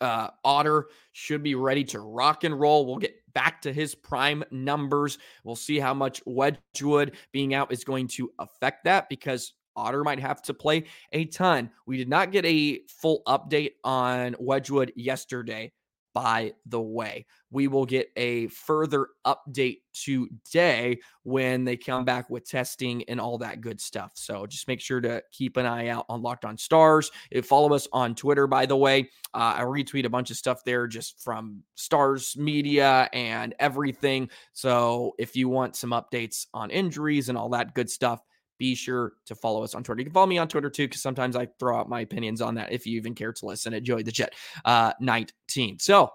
uh, 0.00 0.28
Otter 0.44 0.86
should 1.12 1.42
be 1.42 1.54
ready 1.54 1.84
to 1.84 2.00
rock 2.00 2.44
and 2.44 2.58
roll. 2.58 2.86
We'll 2.86 2.98
get 2.98 3.16
back 3.32 3.60
to 3.62 3.72
his 3.72 3.94
prime 3.94 4.44
numbers. 4.50 5.18
We'll 5.44 5.56
see 5.56 5.78
how 5.78 5.94
much 5.94 6.22
Wedgewood 6.26 7.16
being 7.32 7.54
out 7.54 7.72
is 7.72 7.84
going 7.84 8.08
to 8.08 8.30
affect 8.38 8.84
that 8.84 9.08
because 9.08 9.52
Otter 9.76 10.04
might 10.04 10.20
have 10.20 10.42
to 10.42 10.54
play 10.54 10.84
a 11.12 11.26
ton. 11.26 11.70
We 11.86 11.96
did 11.96 12.08
not 12.08 12.32
get 12.32 12.46
a 12.46 12.80
full 12.88 13.22
update 13.26 13.72
on 13.84 14.34
Wedgewood 14.38 14.92
yesterday, 14.96 15.72
by 16.16 16.50
the 16.64 16.80
way. 16.80 17.26
We 17.50 17.68
will 17.68 17.84
get 17.84 18.08
a 18.16 18.46
further 18.48 19.08
update 19.26 19.80
today 19.92 20.98
when 21.24 21.64
they 21.66 21.76
come 21.76 22.06
back 22.06 22.30
with 22.30 22.48
testing 22.48 23.04
and 23.04 23.20
all 23.20 23.36
that 23.36 23.60
good 23.60 23.78
stuff. 23.82 24.12
So 24.14 24.46
just 24.46 24.66
make 24.66 24.80
sure 24.80 25.02
to 25.02 25.22
keep 25.30 25.58
an 25.58 25.66
eye 25.66 25.88
out 25.88 26.06
on 26.08 26.22
Locked 26.22 26.46
On 26.46 26.56
Stars. 26.56 27.10
Follow 27.44 27.74
us 27.74 27.86
on 27.92 28.14
Twitter, 28.14 28.46
by 28.46 28.64
the 28.64 28.78
way. 28.78 29.10
Uh, 29.34 29.56
I 29.58 29.60
retweet 29.64 30.06
a 30.06 30.10
bunch 30.10 30.30
of 30.30 30.38
stuff 30.38 30.64
there 30.64 30.86
just 30.86 31.22
from 31.22 31.62
Stars 31.74 32.34
Media 32.34 33.10
and 33.12 33.54
everything. 33.58 34.30
So 34.54 35.12
if 35.18 35.36
you 35.36 35.50
want 35.50 35.76
some 35.76 35.90
updates 35.90 36.46
on 36.54 36.70
injuries 36.70 37.28
and 37.28 37.36
all 37.36 37.50
that 37.50 37.74
good 37.74 37.90
stuff, 37.90 38.22
be 38.58 38.74
sure 38.74 39.14
to 39.26 39.34
follow 39.34 39.62
us 39.62 39.74
on 39.74 39.82
Twitter. 39.82 40.00
You 40.00 40.06
can 40.06 40.14
follow 40.14 40.26
me 40.26 40.38
on 40.38 40.48
Twitter 40.48 40.70
too, 40.70 40.86
because 40.86 41.02
sometimes 41.02 41.36
I 41.36 41.48
throw 41.58 41.78
out 41.78 41.88
my 41.88 42.00
opinions 42.00 42.40
on 42.40 42.54
that 42.54 42.72
if 42.72 42.86
you 42.86 42.96
even 42.96 43.14
care 43.14 43.32
to 43.32 43.46
listen 43.46 43.74
at 43.74 43.82
Joey 43.82 44.02
the 44.02 44.12
Jet 44.12 44.34
uh, 44.64 44.92
19. 45.00 45.78
So 45.78 46.10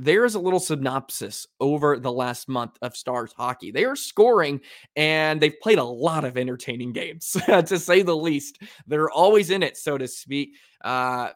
there 0.00 0.24
is 0.24 0.34
a 0.34 0.40
little 0.40 0.58
synopsis 0.58 1.46
over 1.60 1.98
the 1.98 2.10
last 2.10 2.48
month 2.48 2.76
of 2.82 2.96
Stars 2.96 3.32
hockey. 3.36 3.70
They 3.70 3.84
are 3.84 3.94
scoring 3.94 4.60
and 4.96 5.40
they've 5.40 5.60
played 5.60 5.78
a 5.78 5.84
lot 5.84 6.24
of 6.24 6.36
entertaining 6.36 6.92
games, 6.92 7.36
to 7.46 7.78
say 7.78 8.02
the 8.02 8.16
least. 8.16 8.58
They're 8.86 9.10
always 9.10 9.50
in 9.50 9.62
it, 9.62 9.76
so 9.76 9.98
to 9.98 10.08
speak. 10.08 10.56
Uh, 10.82 11.30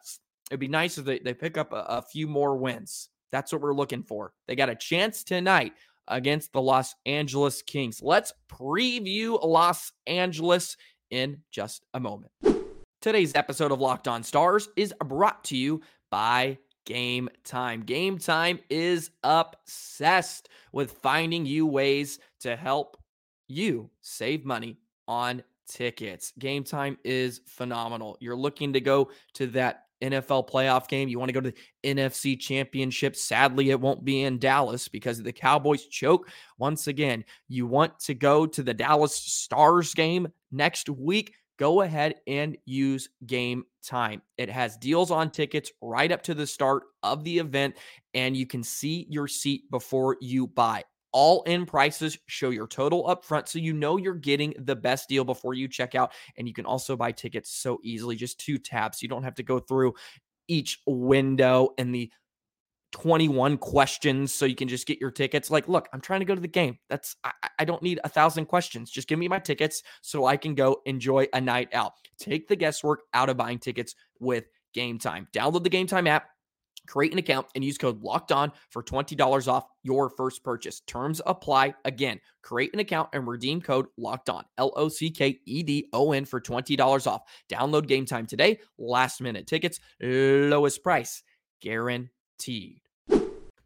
it'd 0.51 0.61
be 0.61 0.69
nice 0.69 0.99
if 0.99 1.05
they, 1.05 1.21
they 1.21 1.35
pick 1.35 1.57
up 1.57 1.73
a, 1.73 1.85
a 1.89 2.03
few 2.03 2.27
more 2.27 2.57
wins. 2.57 3.09
That's 3.31 3.53
what 3.53 3.63
we're 3.63 3.75
looking 3.75 4.03
for. 4.03 4.33
They 4.49 4.57
got 4.57 4.71
a 4.71 4.75
chance 4.75 5.23
tonight 5.23 5.73
against 6.09 6.53
the 6.53 6.61
Los 6.61 6.95
Angeles 7.05 7.63
Kings. 7.63 8.01
Let's 8.03 8.33
preview 8.51 9.43
Los 9.45 9.93
Angeles 10.07 10.77
in 11.11 11.43
just 11.51 11.85
a 11.95 12.01
moment. 12.01 12.33
Today's 13.01 13.35
episode 13.35 13.73
of 13.73 13.81
Locked 13.81 14.09
On 14.09 14.23
Stars 14.23 14.69
is 14.77 14.93
brought 15.05 15.45
to 15.45 15.57
you 15.57 15.81
by 16.11 16.59
Game 16.85 17.29
Time. 17.45 17.83
Game 17.83 18.19
Time 18.19 18.59
is 18.71 19.11
obsessed 19.23 20.49
with 20.73 20.93
finding 20.93 21.47
you 21.47 21.67
ways 21.67 22.19
to 22.41 22.57
help 22.57 22.97
you 23.49 23.91
save 24.01 24.45
money 24.45 24.79
on 25.07 25.43
tickets. 25.69 26.33
Game 26.39 26.65
Time 26.65 26.99
is 27.05 27.41
phenomenal. 27.47 28.17
You're 28.21 28.37
looking 28.37 28.73
to 28.73 28.81
go 28.81 29.11
to 29.35 29.47
that 29.49 29.86
NFL 30.03 30.49
playoff 30.49 30.89
game. 30.89 31.09
You 31.09 31.19
want 31.19 31.29
to 31.29 31.33
go 31.33 31.41
to 31.41 31.51
the 31.51 31.57
NFC 31.85 32.39
championship. 32.39 33.17
Sadly, 33.17 33.71
it 33.71 33.81
won't 33.81 34.05
be 34.05 34.23
in 34.23 34.39
Dallas 34.39 34.89
because 34.89 35.23
the 35.23 35.33
Cowboys 35.33 35.87
choke. 35.87 36.29
Once 36.59 36.87
again, 36.87 37.25
you 37.49 37.67
want 37.67 37.99
to 38.01 38.15
go 38.15 38.47
to 38.47 38.63
the 38.63 38.75
Dallas 38.75 39.15
Stars 39.15 39.95
game 39.95 40.29
next 40.51 40.89
week. 40.89 41.35
Go 41.59 41.81
ahead 41.81 42.17
and 42.27 42.59
use 42.67 43.09
game 43.25 43.65
time. 43.83 44.21
It 44.37 44.51
has 44.51 44.77
deals 44.77 45.11
on 45.11 45.31
tickets 45.31 45.73
right 45.81 46.13
up 46.13 46.23
to 46.25 46.35
the 46.35 46.47
start 46.47 46.85
of 47.03 47.25
the 47.25 47.39
event, 47.39 47.77
and 48.13 48.37
you 48.37 48.47
can 48.47 48.63
see 48.63 49.07
your 49.09 49.27
seat 49.27 49.71
before 49.71 50.19
you 50.21 50.47
buy. 50.47 50.85
All 51.19 51.43
in 51.45 51.65
prices 51.65 52.19
show 52.27 52.51
your 52.51 52.67
total 52.67 53.09
up 53.09 53.25
front 53.25 53.49
so 53.49 53.59
you 53.59 53.73
know 53.73 53.97
you're 53.97 54.13
getting 54.13 54.53
the 54.59 54.77
best 54.77 55.09
deal 55.09 55.25
before 55.25 55.55
you 55.55 55.67
check 55.67 55.95
out. 55.95 56.13
And 56.37 56.47
you 56.47 56.53
can 56.53 56.67
also 56.67 56.95
buy 56.95 57.11
tickets 57.11 57.51
so 57.51 57.81
easily, 57.83 58.17
just 58.17 58.39
two 58.39 58.59
taps. 58.59 59.03
You 59.03 59.09
don't 59.09 59.23
have 59.23 59.37
to 59.37 59.43
go 59.43 59.59
through 59.59 59.95
each 60.47 60.83
window 60.87 61.71
and 61.79 61.95
the 61.95 62.13
21 62.93 63.57
questions 63.57 64.35
so 64.35 64.45
you 64.45 64.55
can 64.55 64.69
just 64.69 64.87
get 64.87 65.01
your 65.01 65.11
tickets. 65.11 65.51
Like, 65.51 65.69
look, 65.69 65.89
I'm 65.95 66.03
trying 66.03 66.21
to 66.21 66.27
go 66.27 66.35
to 66.35 66.41
the 66.41 66.49
game. 66.49 66.77
That's 66.91 67.17
I, 67.25 67.33
I, 67.61 67.65
don't 67.65 67.83
need 67.83 67.99
a 68.05 68.11
thousand 68.11 68.45
questions. 68.45 68.91
Just 68.91 69.09
give 69.09 69.19
me 69.19 69.27
my 69.27 69.39
tickets 69.39 69.83
so 70.03 70.27
I 70.27 70.37
can 70.37 70.55
go 70.55 70.83
enjoy 70.85 71.29
a 71.33 71.41
night 71.41 71.75
out. 71.75 71.93
Take 72.19 72.47
the 72.47 72.57
guesswork 72.57 73.05
out 73.15 73.31
of 73.31 73.39
buying 73.39 73.59
tickets 73.59 73.95
with 74.21 74.45
Game 74.75 74.99
Time. 74.99 75.29
Download 75.33 75.63
the 75.63 75.71
Game 75.71 75.87
Time 75.87 76.07
app 76.07 76.29
Create 76.87 77.13
an 77.13 77.19
account 77.19 77.47
and 77.55 77.65
use 77.65 77.79
code 77.79 78.03
locked 78.03 78.33
on 78.33 78.53
for 78.71 78.83
$20 78.83 79.49
off 79.49 79.67
your 79.83 80.11
first 80.11 80.43
purchase. 80.43 80.81
Terms 80.81 81.21
apply. 81.27 81.75
Again, 81.85 82.21
create 82.43 82.73
an 82.73 82.81
account 82.81 83.09
and 83.13 83.27
redeem 83.27 83.61
code 83.61 83.87
locked 83.97 84.31
on, 84.31 84.45
L 84.59 84.73
O 84.77 84.89
C 84.89 85.11
K 85.11 85.41
E 85.45 85.63
D 85.63 85.89
O 85.93 86.13
N 86.13 86.25
for 86.25 86.41
$20 86.41 87.07
off. 87.07 87.23
Download 87.49 87.87
game 87.87 88.07
time 88.07 88.27
today. 88.27 88.61
Last 88.79 89.21
minute 89.21 89.47
tickets, 89.47 89.81
lowest 90.01 90.83
price 90.83 91.23
guaranteed. 91.61 92.81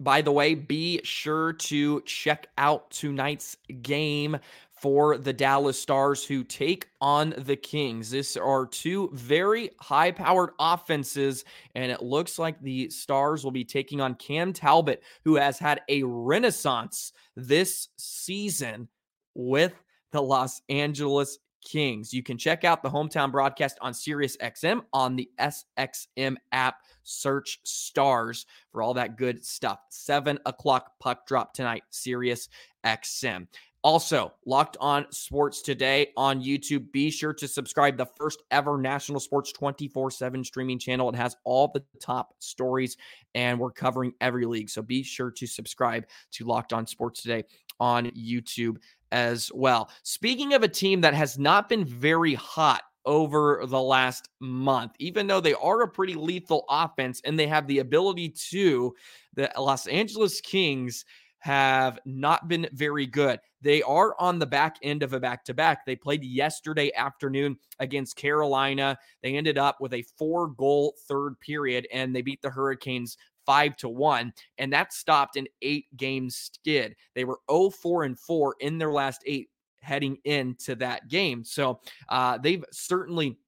By 0.01 0.23
the 0.23 0.33
way, 0.33 0.55
be 0.55 1.03
sure 1.05 1.53
to 1.53 2.01
check 2.07 2.47
out 2.57 2.91
tonight's 2.91 3.59
game 3.83 4.39
for 4.81 5.19
the 5.19 5.33
Dallas 5.33 5.79
Stars 5.79 6.25
who 6.25 6.43
take 6.43 6.89
on 7.01 7.35
the 7.37 7.57
Kings. 7.57 8.11
This 8.11 8.37
are 8.37 8.67
two 8.67 9.11
very 9.13 9.71
high 9.79 10.11
powered 10.11 10.51
offenses, 10.59 11.45
and 11.75 11.93
it 11.93 12.03
looks 12.03 12.39
like 12.39 12.61
the 12.61 12.89
Stars 12.89 13.45
will 13.45 13.51
be 13.51 13.65
taking 13.65 14.01
on 14.01 14.15
Cam 14.15 14.53
Talbot, 14.53 15.03
who 15.25 15.37
has 15.37 15.59
had 15.59 15.83
a 15.89 16.03
renaissance 16.03 17.13
this 17.37 17.89
season 17.99 18.89
with 19.35 19.75
the 20.13 20.23
Los 20.23 20.63
Angeles 20.71 21.39
Kings. 21.63 22.15
You 22.15 22.23
can 22.23 22.39
check 22.39 22.65
out 22.65 22.83
the 22.83 22.91
hometown 22.91 23.31
broadcast 23.31 23.77
on 23.83 23.93
Sirius 23.93 24.37
XM 24.39 24.83
on 24.93 25.17
the 25.17 25.29
SXM 25.39 26.37
app. 26.53 26.77
Search 27.03 27.61
stars 27.65 28.47
for 28.73 28.83
all 28.83 28.95
that 28.95 29.17
good 29.17 29.45
stuff. 29.45 29.81
Seven 29.91 30.39
o'clock 30.47 30.93
puck 31.01 31.27
drop 31.27 31.53
tonight, 31.53 31.83
Sirius 31.91 32.49
XM. 32.85 33.47
Also, 33.83 34.35
Locked 34.45 34.77
On 34.79 35.07
Sports 35.11 35.63
Today 35.63 36.09
on 36.15 36.43
YouTube. 36.43 36.93
Be 36.93 37.11
sure 37.11 37.33
to 37.33 37.49
subscribe. 37.49 37.97
The 37.97 38.07
first 38.19 38.43
ever 38.51 38.77
national 38.77 39.21
sports 39.21 39.53
24 39.53 40.11
7 40.11 40.45
streaming 40.45 40.79
channel. 40.79 41.09
It 41.09 41.17
has 41.17 41.37
all 41.45 41.69
the 41.73 41.83
top 41.99 42.35
stories, 42.41 42.99
and 43.35 43.59
we're 43.59 43.71
covering 43.71 44.13
every 44.21 44.45
league. 44.45 44.69
So 44.69 44.83
be 44.83 45.03
sure 45.03 45.31
to 45.31 45.47
subscribe 45.47 46.07
to 46.33 46.45
Locked 46.45 46.75
On 46.75 46.87
Sports 46.87 47.23
Today 47.23 47.45
on 47.79 48.11
YouTube 48.11 48.77
as 49.13 49.51
well. 49.55 49.91
Speaking 50.03 50.53
of 50.53 50.63
a 50.63 50.69
team 50.69 51.01
that 51.01 51.15
has 51.15 51.39
not 51.39 51.69
been 51.71 51.85
very 51.85 52.35
hot 52.35 52.83
over 53.07 53.63
the 53.67 53.81
last 53.81 54.29
month, 54.41 54.93
even 54.99 55.27
though 55.27 55.41
they 55.41 55.55
are 55.55 55.83
a 55.83 55.89
pretty 55.89 56.15
lethal 56.15 56.67
offense 56.69 57.23
and 57.25 57.39
they 57.39 57.47
have 57.47 57.67
the 57.67 57.79
ability 57.79 58.29
to, 58.29 58.95
the 59.35 59.51
Los 59.59 59.87
Angeles 59.87 60.41
Kings 60.43 61.07
have 61.41 61.99
not 62.05 62.49
been 62.49 62.69
very 62.73 63.07
good. 63.07 63.41
They 63.63 63.83
are 63.83 64.15
on 64.19 64.39
the 64.39 64.47
back 64.47 64.77
end 64.83 65.03
of 65.03 65.13
a 65.13 65.21
back 65.21 65.45
to 65.47 65.55
back. 65.55 65.85
They 65.85 65.97
played 65.97 66.23
yesterday 66.23 66.91
afternoon 66.95 67.57
against 67.79 68.17
Carolina. 68.17 68.99
They 69.23 69.37
ended 69.37 69.59
up 69.59 69.81
with 69.81 69.95
a 69.95 70.05
four 70.17 70.49
goal 70.49 70.95
third 71.09 71.39
period 71.41 71.87
and 71.93 72.15
they 72.15 72.23
beat 72.23 72.41
the 72.43 72.51
Hurricanes 72.51 73.17
five 73.47 73.77
to 73.77 73.89
one, 73.89 74.33
and 74.59 74.73
that 74.73 74.93
stopped 74.93 75.37
an 75.37 75.47
eight 75.63 75.87
game 75.97 76.31
skid. 76.31 76.95
They 77.15 77.25
were 77.25 77.41
0 77.51 77.71
4 77.71 78.05
and 78.05 78.19
4 78.19 78.55
in 78.61 78.79
their 78.79 78.93
last 78.93 79.23
eight 79.27 79.49
heading 79.81 80.19
into 80.25 80.75
that 80.77 81.09
game. 81.09 81.43
So 81.45 81.81
uh, 82.11 82.39
they've 82.39 82.65
certainly 82.71 83.39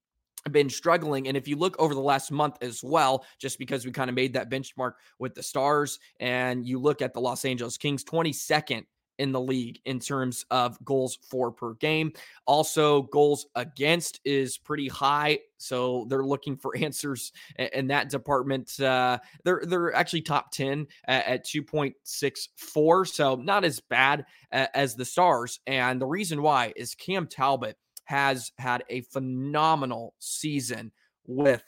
been 0.50 0.70
struggling. 0.70 1.28
And 1.28 1.36
if 1.36 1.46
you 1.46 1.56
look 1.56 1.78
over 1.78 1.94
the 1.94 2.00
last 2.00 2.30
month 2.30 2.56
as 2.62 2.82
well, 2.82 3.24
just 3.38 3.58
because 3.58 3.84
we 3.86 3.92
kind 3.92 4.10
of 4.10 4.16
made 4.16 4.32
that 4.34 4.50
benchmark 4.50 4.94
with 5.18 5.34
the 5.34 5.42
Stars, 5.42 5.98
and 6.18 6.66
you 6.66 6.78
look 6.78 7.02
at 7.02 7.12
the 7.12 7.20
Los 7.20 7.44
Angeles 7.44 7.76
Kings, 7.76 8.04
22nd 8.04 8.84
in 9.18 9.32
the 9.32 9.40
league 9.40 9.78
in 9.84 10.00
terms 10.00 10.44
of 10.50 10.82
goals 10.84 11.18
for 11.30 11.52
per 11.52 11.74
game. 11.74 12.12
Also, 12.46 13.02
goals 13.02 13.46
against 13.54 14.20
is 14.24 14.58
pretty 14.58 14.88
high, 14.88 15.38
so 15.58 16.06
they're 16.08 16.24
looking 16.24 16.56
for 16.56 16.76
answers 16.80 17.32
in 17.56 17.86
that 17.88 18.10
department. 18.10 18.78
Uh, 18.80 19.18
they're 19.44 19.62
they're 19.64 19.94
actually 19.94 20.22
top 20.22 20.50
ten 20.50 20.86
at, 21.06 21.26
at 21.26 21.44
two 21.44 21.62
point 21.62 21.94
six 22.02 22.48
four, 22.56 23.04
so 23.04 23.36
not 23.36 23.64
as 23.64 23.80
bad 23.80 24.26
as 24.50 24.94
the 24.94 25.04
Stars. 25.04 25.60
And 25.66 26.00
the 26.00 26.06
reason 26.06 26.42
why 26.42 26.72
is 26.74 26.94
Cam 26.94 27.26
Talbot 27.26 27.76
has 28.04 28.52
had 28.58 28.84
a 28.88 29.02
phenomenal 29.02 30.14
season 30.18 30.92
with 31.26 31.62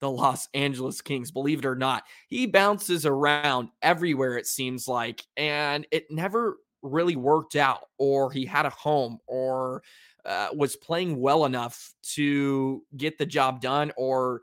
the 0.00 0.10
Los 0.10 0.48
Angeles 0.54 1.00
Kings. 1.00 1.30
Believe 1.30 1.60
it 1.60 1.66
or 1.66 1.76
not, 1.76 2.04
he 2.28 2.46
bounces 2.46 3.04
around 3.06 3.68
everywhere, 3.82 4.36
it 4.36 4.46
seems 4.46 4.88
like, 4.88 5.24
and 5.36 5.86
it 5.90 6.06
never 6.10 6.56
really 6.82 7.16
worked 7.16 7.56
out 7.56 7.80
or 7.98 8.30
he 8.30 8.46
had 8.46 8.66
a 8.66 8.70
home 8.70 9.18
or 9.26 9.82
uh, 10.24 10.48
was 10.54 10.76
playing 10.76 11.20
well 11.20 11.44
enough 11.44 11.92
to 12.02 12.82
get 12.96 13.18
the 13.18 13.26
job 13.26 13.60
done 13.60 13.92
or 13.96 14.42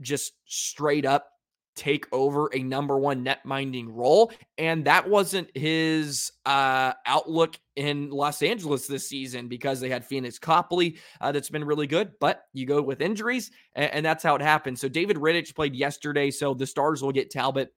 just 0.00 0.34
straight 0.46 1.04
up 1.04 1.30
take 1.78 2.06
over 2.12 2.50
a 2.52 2.58
number 2.58 2.98
one 2.98 3.22
net 3.22 3.44
minding 3.44 3.94
role. 3.94 4.32
And 4.58 4.84
that 4.84 5.08
wasn't 5.08 5.56
his 5.56 6.32
uh, 6.44 6.92
outlook 7.06 7.58
in 7.76 8.10
Los 8.10 8.42
Angeles 8.42 8.88
this 8.88 9.08
season 9.08 9.46
because 9.46 9.80
they 9.80 9.88
had 9.88 10.06
Pheonix 10.06 10.40
Copley 10.40 10.98
uh, 11.20 11.30
that's 11.30 11.48
been 11.48 11.64
really 11.64 11.86
good, 11.86 12.10
but 12.20 12.42
you 12.52 12.66
go 12.66 12.82
with 12.82 13.00
injuries, 13.00 13.52
and, 13.74 13.92
and 13.92 14.04
that's 14.04 14.24
how 14.24 14.34
it 14.34 14.42
happened. 14.42 14.78
So 14.78 14.88
David 14.88 15.16
Rittich 15.16 15.54
played 15.54 15.76
yesterday, 15.76 16.32
so 16.32 16.52
the 16.52 16.66
Stars 16.66 17.02
will 17.02 17.12
get 17.12 17.30
Talbot 17.30 17.72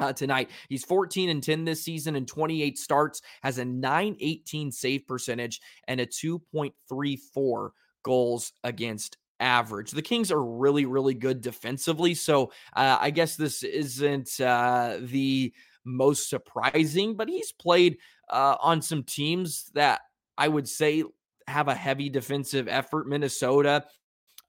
uh, 0.00 0.12
tonight. 0.12 0.50
He's 0.68 0.84
14 0.84 1.30
and 1.30 1.42
10 1.42 1.64
this 1.64 1.84
season 1.84 2.16
and 2.16 2.26
28 2.26 2.76
starts, 2.76 3.22
has 3.42 3.58
a 3.58 3.64
918 3.64 4.72
save 4.72 5.06
percentage 5.06 5.60
and 5.86 6.00
a 6.00 6.06
2.34 6.06 7.70
goals 8.02 8.52
against 8.64 9.16
average. 9.40 9.90
The 9.90 10.02
Kings 10.02 10.32
are 10.32 10.42
really, 10.42 10.86
really 10.86 11.14
good 11.14 11.40
defensively. 11.40 12.14
So 12.14 12.52
uh, 12.74 12.98
I 13.00 13.10
guess 13.10 13.36
this 13.36 13.62
isn't 13.62 14.40
uh, 14.40 14.98
the 15.00 15.52
most 15.84 16.28
surprising, 16.28 17.14
but 17.14 17.28
he's 17.28 17.52
played 17.52 17.98
uh, 18.28 18.56
on 18.60 18.82
some 18.82 19.02
teams 19.02 19.70
that 19.74 20.00
I 20.36 20.48
would 20.48 20.68
say 20.68 21.04
have 21.46 21.68
a 21.68 21.74
heavy 21.74 22.08
defensive 22.08 22.68
effort. 22.68 23.08
Minnesota, 23.08 23.84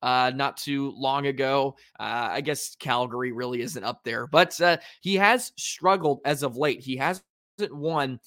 uh, 0.01 0.31
not 0.33 0.57
too 0.57 0.91
long 0.95 1.27
ago. 1.27 1.75
Uh, 1.99 2.29
I 2.31 2.41
guess 2.41 2.75
Calgary 2.75 3.31
really 3.31 3.62
isn't 3.62 3.83
up 3.83 4.03
there, 4.03 4.27
but 4.27 4.59
uh, 4.62 4.77
he 5.01 5.15
has 5.15 5.51
struggled 5.57 6.21
as 6.25 6.43
of 6.43 6.57
late. 6.57 6.81
He 6.81 6.97
hasn't 6.97 7.23
won 7.59 8.19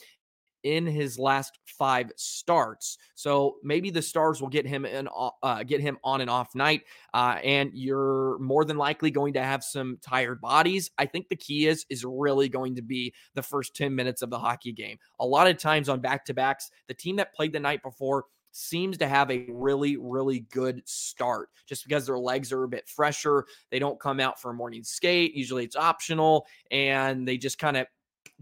in 0.62 0.86
his 0.86 1.18
last 1.18 1.58
five 1.66 2.12
starts. 2.16 2.98
So 3.14 3.56
maybe 3.62 3.90
the 3.90 4.02
Stars 4.02 4.40
will 4.40 4.48
get 4.48 4.66
him 4.66 4.84
in, 4.84 5.08
uh, 5.42 5.62
get 5.62 5.80
him 5.80 5.98
on 6.04 6.20
an 6.20 6.28
off 6.28 6.54
night, 6.54 6.82
uh, 7.14 7.38
and 7.42 7.70
you're 7.74 8.38
more 8.38 8.64
than 8.64 8.76
likely 8.76 9.10
going 9.10 9.32
to 9.34 9.42
have 9.42 9.64
some 9.64 9.98
tired 10.00 10.40
bodies. 10.40 10.90
I 10.98 11.06
think 11.06 11.28
the 11.28 11.36
key 11.36 11.66
is 11.66 11.86
is 11.90 12.04
really 12.04 12.48
going 12.48 12.74
to 12.76 12.82
be 12.82 13.14
the 13.34 13.42
first 13.42 13.74
ten 13.74 13.94
minutes 13.94 14.22
of 14.22 14.30
the 14.30 14.38
hockey 14.38 14.72
game. 14.72 14.98
A 15.18 15.26
lot 15.26 15.46
of 15.46 15.58
times 15.58 15.88
on 15.88 16.00
back 16.00 16.24
to 16.26 16.34
backs, 16.34 16.70
the 16.88 16.94
team 16.94 17.16
that 17.16 17.34
played 17.34 17.52
the 17.52 17.60
night 17.60 17.82
before 17.82 18.24
seems 18.52 18.98
to 18.98 19.08
have 19.08 19.30
a 19.30 19.46
really, 19.48 19.96
really 19.96 20.40
good 20.50 20.82
start 20.84 21.48
just 21.66 21.84
because 21.84 22.06
their 22.06 22.18
legs 22.18 22.52
are 22.52 22.64
a 22.64 22.68
bit 22.68 22.88
fresher. 22.88 23.46
They 23.70 23.78
don't 23.78 24.00
come 24.00 24.20
out 24.20 24.40
for 24.40 24.50
a 24.50 24.54
morning 24.54 24.82
skate. 24.82 25.34
Usually 25.34 25.64
it's 25.64 25.76
optional 25.76 26.46
and 26.70 27.26
they 27.26 27.36
just 27.36 27.58
kind 27.58 27.76
of 27.76 27.86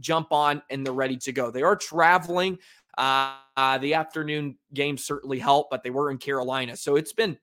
jump 0.00 0.32
on 0.32 0.62
and 0.70 0.84
they're 0.84 0.92
ready 0.92 1.16
to 1.16 1.32
go. 1.32 1.50
They 1.50 1.62
are 1.62 1.76
traveling. 1.76 2.58
Uh, 2.96 3.34
uh, 3.56 3.78
the 3.78 3.94
afternoon 3.94 4.56
games 4.74 5.04
certainly 5.04 5.38
help, 5.38 5.68
but 5.70 5.82
they 5.82 5.90
were 5.90 6.10
in 6.10 6.18
Carolina. 6.18 6.76
So 6.76 6.96
it's 6.96 7.12
been 7.12 7.38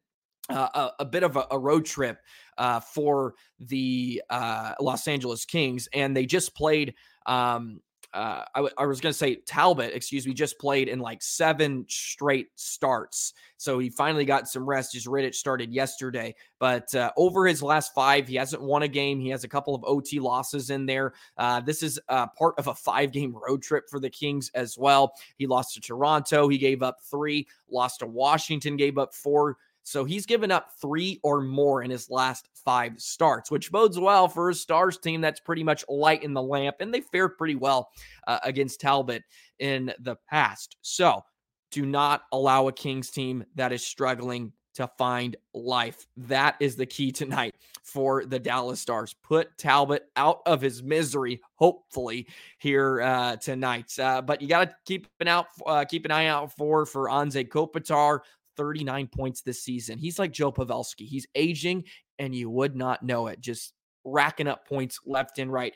uh, 0.50 0.68
a, 0.74 1.04
a, 1.04 1.06
bit 1.06 1.24
of 1.24 1.38
a, 1.38 1.48
a 1.52 1.58
road 1.58 1.86
trip 1.86 2.20
uh, 2.58 2.80
for 2.80 3.36
the 3.60 4.22
uh, 4.30 4.74
Los 4.80 5.08
Angeles 5.08 5.46
Kings. 5.46 5.88
And 5.94 6.15
they 6.15 6.26
just 6.26 6.56
played 6.56 6.94
um, 7.26 7.82
uh, 8.15 8.45
I, 8.56 8.60
w- 8.60 8.73
I 8.78 8.86
was 8.86 9.01
going 9.01 9.12
to 9.12 9.17
say 9.17 9.36
Talbot, 9.36 9.93
excuse 9.93 10.25
me, 10.25 10.34
just 10.34 10.58
played 10.58 10.88
in 10.88 10.99
like 10.99 11.21
seven 11.21 11.86
straight 11.89 12.47
starts. 12.56 13.34
So 13.58 13.78
he 13.78 13.89
finally 13.89 14.23
got 14.23 14.47
some 14.47 14.65
rest. 14.65 14.93
Just 14.93 15.08
Rittich 15.08 15.36
started 15.36 15.73
yesterday. 15.73 16.34
But 16.58 16.93
uh, 16.95 17.12
over 17.17 17.45
his 17.45 17.62
last 17.62 17.93
five, 17.93 18.28
he 18.28 18.36
hasn't 18.36 18.62
won 18.62 18.84
a 18.84 18.88
game. 18.88 19.19
He 19.19 19.30
has 19.30 19.43
a 19.43 19.49
couple 19.49 19.75
of 19.75 19.84
OT 19.84 20.19
losses 20.19 20.69
in 20.69 20.86
there. 20.86 21.13
Uh, 21.38 21.60
this 21.60 21.84
is 21.84 21.99
uh, 22.08 22.28
part 22.28 22.56
of 22.58 22.67
a 22.67 22.73
five 22.73 23.12
game 23.12 23.36
road 23.36 23.62
trip 23.62 23.89
for 23.89 23.99
the 23.99 24.10
Kings 24.10 24.49
as 24.56 24.78
well. 24.78 25.13
He 25.38 25.45
lost 25.45 25.73
to 25.73 25.82
Toronto. 25.82 26.47
He 26.47 26.58
gave 26.58 26.82
up 26.82 26.99
three, 27.04 27.47
lost 27.69 27.99
to 27.99 28.08
Washington, 28.08 28.78
gave 28.78 28.97
up 28.97 29.13
four 29.13 29.58
so 29.86 30.04
he's 30.04 30.26
given 30.26 30.52
up 30.52 30.71
three 30.82 31.19
or 31.21 31.41
more 31.41 31.84
in 31.84 31.91
his 31.91 32.10
last 32.10 32.50
five 32.65 33.00
starts, 33.00 33.52
which 33.52 33.71
bodes 33.71 34.00
well 34.00 34.28
for 34.28 34.50
a 34.50 34.54
Stars 34.56 34.98
team 34.98 35.21
that's 35.21 35.39
pretty 35.39 35.63
much 35.63 35.86
light 35.88 36.24
in 36.24 36.34
the 36.34 36.41
lamp, 36.41 36.78
and 36.80 36.91
they 36.91 37.02
fared 37.02 37.38
pretty 37.38 37.54
well 37.54 37.91
uh, 38.26 38.39
against 38.43 38.82
Talbot 38.82 39.24
in 39.60 39.93
the 40.00 40.15
past. 40.28 40.76
So 40.82 41.24
do 41.69 41.86
not 41.86 42.24
allow 42.32 42.67
a 42.67 42.74
Kings 42.74 43.12
team 43.12 43.45
that 43.54 43.71
is 43.71 43.86
struggling 43.86 44.54
to 44.74 44.89
find 44.98 45.38
life. 45.54 46.08
That 46.17 46.56
is 46.60 46.76
the 46.76 46.88
key 46.88 47.12
tonight 47.12 47.56
for 47.84 48.26
the 48.26 48.39
Dallas 48.39 48.80
Stars. 48.80 49.13
Put 49.21 49.56
Talbot 49.58 50.08
out 50.15 50.41
of 50.48 50.62
his 50.62 50.82
misery, 50.82 51.41
hopefully 51.56 52.28
here 52.58 53.02
uh, 53.04 53.36
tonight. 53.36 53.98
Uh, 54.00 54.24
but 54.24 54.41
you 54.41 54.48
got 54.48 54.69
to 54.69 54.76
keep 54.86 55.08
an 55.19 55.28
out, 55.28 55.45
uh, 55.65 55.86
keep 55.86 56.06
an 56.06 56.12
eye 56.12 56.26
out 56.26 56.52
for 56.58 56.88
for 56.88 57.08
Anze 57.08 57.48
Kopitar, 57.48 58.21
39 58.58 59.08
points 59.08 59.41
this 59.41 59.63
season. 59.63 59.98
He's 59.98 60.20
like 60.20 60.32
Joe 60.32 60.52
Pavelski. 60.52 61.08
He's 61.08 61.28
aging 61.36 61.84
and 62.20 62.34
you 62.34 62.50
would 62.50 62.76
not 62.76 63.04
know 63.04 63.28
it, 63.28 63.39
just 63.39 63.74
racking 64.04 64.48
up 64.48 64.68
points 64.68 65.00
left 65.06 65.39
and 65.39 65.52
right. 65.52 65.74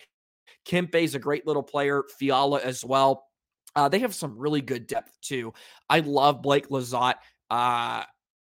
Kempe 0.65 0.95
is 0.95 1.15
a 1.15 1.19
great 1.19 1.45
little 1.45 1.63
player, 1.63 2.03
Fiala 2.17 2.59
as 2.61 2.83
well. 2.83 3.25
Uh, 3.75 3.89
they 3.89 3.99
have 3.99 4.15
some 4.15 4.37
really 4.37 4.61
good 4.61 4.87
depth 4.87 5.11
too. 5.21 5.53
I 5.89 5.99
love 5.99 6.41
Blake 6.41 6.69
Lizotte. 6.69 7.15
Uh, 7.49 8.03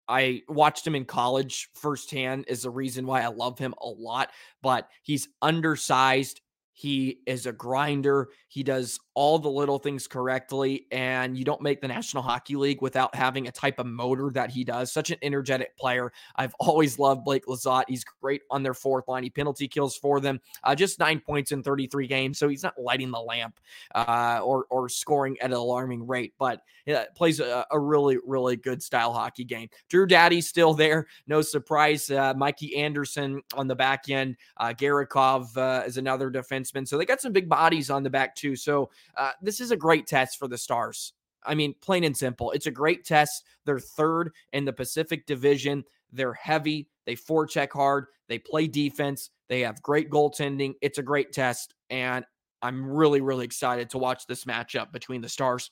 I 0.07 0.41
watched 0.47 0.87
him 0.87 0.95
in 0.95 1.05
college 1.05 1.69
firsthand 1.75 2.45
is 2.47 2.61
the 2.61 2.69
reason 2.69 3.05
why 3.05 3.21
I 3.23 3.27
love 3.27 3.59
him 3.59 3.73
a 3.81 3.87
lot, 3.87 4.31
but 4.61 4.87
he's 5.03 5.27
undersized. 5.41 6.41
He 6.77 7.21
is 7.25 7.47
a 7.47 7.51
grinder. 7.51 8.29
He 8.49 8.61
does 8.61 8.99
all 9.15 9.39
the 9.39 9.49
little 9.49 9.79
things 9.79 10.05
correctly. 10.07 10.85
And 10.91 11.35
you 11.35 11.43
don't 11.43 11.59
make 11.59 11.81
the 11.81 11.87
National 11.87 12.21
Hockey 12.21 12.55
League 12.55 12.83
without 12.83 13.15
having 13.15 13.47
a 13.47 13.51
type 13.51 13.79
of 13.79 13.87
motor 13.87 14.29
that 14.35 14.51
he 14.51 14.63
does. 14.63 14.93
Such 14.93 15.09
an 15.09 15.17
energetic 15.23 15.75
player. 15.75 16.13
I've 16.35 16.53
always 16.59 16.99
loved 16.99 17.25
Blake 17.25 17.47
Lizotte. 17.47 17.85
He's 17.87 18.03
great 18.03 18.43
on 18.51 18.61
their 18.61 18.75
fourth 18.75 19.07
line. 19.07 19.23
He 19.23 19.31
penalty 19.31 19.67
kills 19.67 19.97
for 19.97 20.19
them. 20.19 20.39
Uh, 20.63 20.75
just 20.75 20.99
nine 20.99 21.19
points 21.19 21.51
in 21.51 21.63
33 21.63 22.05
games. 22.05 22.37
So 22.37 22.47
he's 22.47 22.61
not 22.61 22.79
lighting 22.79 23.09
the 23.09 23.21
lamp 23.21 23.59
uh, 23.95 24.41
or, 24.43 24.67
or 24.69 24.87
scoring 24.87 25.35
at 25.41 25.47
an 25.47 25.53
alarming 25.53 26.05
rate, 26.05 26.35
but 26.37 26.61
uh, 26.87 27.05
plays 27.15 27.39
a, 27.39 27.65
a, 27.71 27.79
really, 27.79 28.17
really 28.23 28.55
good 28.55 28.83
style 28.83 29.13
hockey 29.13 29.43
game. 29.43 29.67
Drew 29.89 30.05
Doughty's 30.05 30.47
still 30.47 30.75
there. 30.75 31.07
No 31.25 31.41
surprise. 31.41 32.11
Uh, 32.11 32.35
Mikey 32.37 32.75
Anderson 32.77 33.41
on 33.55 33.67
the 33.67 33.75
back 33.75 34.09
end. 34.09 34.37
Uh, 34.57 34.73
Gavrikov 34.77 35.57
uh, 35.57 35.83
is 35.85 35.97
another 35.97 36.29
defense 36.29 36.66
defensemen. 36.71 36.87
So 36.87 36.97
they 36.97 37.05
got 37.05 37.21
some 37.21 37.33
big 37.33 37.49
bodies 37.49 37.89
on 37.89 38.03
the 38.03 38.09
back 38.09 38.35
too. 38.35 38.55
So 38.55 38.89
uh, 39.15 39.31
this 39.41 39.59
is 39.59 39.71
a 39.71 39.77
great 39.77 40.07
test 40.07 40.37
for 40.37 40.47
the 40.47 40.57
Stars. 40.57 41.13
I 41.45 41.55
mean, 41.55 41.75
plain 41.81 42.03
and 42.03 42.15
simple. 42.15 42.51
It's 42.51 42.67
a 42.67 42.71
great 42.71 43.05
test. 43.05 43.45
They're 43.65 43.79
third 43.79 44.31
in 44.53 44.65
the 44.65 44.73
Pacific 44.73 45.25
Division. 45.25 45.83
They're 46.11 46.33
heavy. 46.33 46.89
They 47.05 47.15
forecheck 47.15 47.71
hard. 47.71 48.07
They 48.27 48.39
play 48.39 48.67
defense. 48.67 49.29
They 49.47 49.61
have 49.61 49.81
great 49.81 50.09
goaltending. 50.09 50.73
It's 50.81 50.97
a 50.97 51.03
great 51.03 51.31
test. 51.31 51.73
And 51.89 52.25
I'm 52.61 52.89
really, 52.89 53.21
really 53.21 53.45
excited 53.45 53.89
to 53.91 53.97
watch 53.97 54.25
this 54.27 54.45
matchup 54.45 54.91
between 54.91 55.21
the 55.21 55.29
Stars 55.29 55.71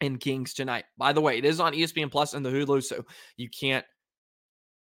and 0.00 0.20
Kings 0.20 0.52
tonight. 0.52 0.84
By 0.98 1.12
the 1.12 1.20
way, 1.20 1.38
it 1.38 1.44
is 1.44 1.60
on 1.60 1.72
ESPN 1.72 2.10
Plus 2.10 2.34
and 2.34 2.44
the 2.44 2.50
Hulu, 2.50 2.82
so 2.82 3.04
you 3.36 3.48
can't, 3.48 3.86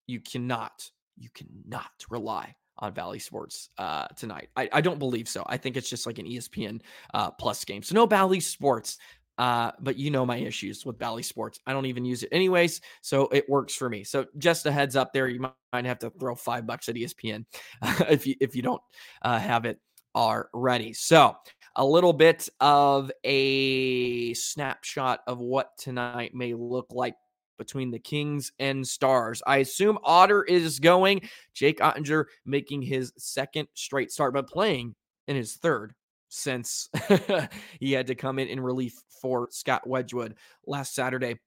you 0.06 0.20
cannot, 0.20 0.90
you 1.16 1.28
cannot 1.34 1.90
rely 2.10 2.54
on 2.78 2.92
Bally 2.92 3.18
Sports 3.18 3.70
uh, 3.78 4.06
tonight. 4.16 4.48
I, 4.56 4.68
I, 4.72 4.80
don't 4.80 4.98
believe 4.98 5.28
so. 5.28 5.42
I 5.46 5.56
think 5.56 5.76
it's 5.76 5.90
just 5.90 6.06
like 6.06 6.18
an 6.18 6.26
ESPN 6.26 6.80
uh, 7.14 7.30
Plus 7.32 7.64
game. 7.64 7.82
So 7.82 7.94
no 7.94 8.06
Bally 8.06 8.40
Sports. 8.40 8.98
Uh, 9.36 9.70
but 9.78 9.96
you 9.96 10.10
know 10.10 10.26
my 10.26 10.36
issues 10.36 10.84
with 10.84 10.98
Bally 10.98 11.22
Sports. 11.22 11.60
I 11.64 11.72
don't 11.72 11.86
even 11.86 12.04
use 12.04 12.24
it 12.24 12.30
anyways, 12.32 12.80
so 13.02 13.28
it 13.28 13.48
works 13.48 13.72
for 13.72 13.88
me. 13.88 14.02
So 14.02 14.26
just 14.36 14.66
a 14.66 14.72
heads 14.72 14.96
up 14.96 15.12
there, 15.12 15.28
you 15.28 15.38
might 15.72 15.84
have 15.84 16.00
to 16.00 16.10
throw 16.10 16.34
five 16.34 16.66
bucks 16.66 16.88
at 16.88 16.96
ESPN 16.96 17.44
if 18.10 18.26
you 18.26 18.34
if 18.40 18.56
you 18.56 18.62
don't 18.62 18.82
uh, 19.22 19.38
have 19.38 19.64
it 19.64 19.78
already. 20.16 20.92
So 20.92 21.36
a 21.76 21.86
little 21.86 22.12
bit 22.12 22.48
of 22.58 23.12
a 23.22 24.34
snapshot 24.34 25.20
of 25.28 25.38
what 25.38 25.78
tonight 25.78 26.34
may 26.34 26.54
look 26.54 26.88
like 26.90 27.14
between 27.58 27.90
the 27.90 27.98
Kings 27.98 28.52
and 28.58 28.86
Stars. 28.86 29.42
I 29.46 29.58
assume 29.58 29.98
Otter 30.04 30.44
is 30.44 30.78
going. 30.78 31.28
Jake 31.52 31.80
Oettinger 31.80 32.24
making 32.46 32.82
his 32.82 33.12
second 33.18 33.68
straight 33.74 34.10
start, 34.10 34.34
but 34.34 34.48
playing 34.48 34.94
in 35.26 35.36
his 35.36 35.54
third 35.54 35.94
since 36.28 36.88
he 37.80 37.92
had 37.92 38.06
to 38.06 38.14
come 38.14 38.38
in 38.38 38.48
in 38.48 38.60
relief 38.60 39.02
for 39.20 39.48
Scott 39.50 39.86
Wedgewood 39.86 40.36
last 40.66 40.94
Saturday 40.94 41.38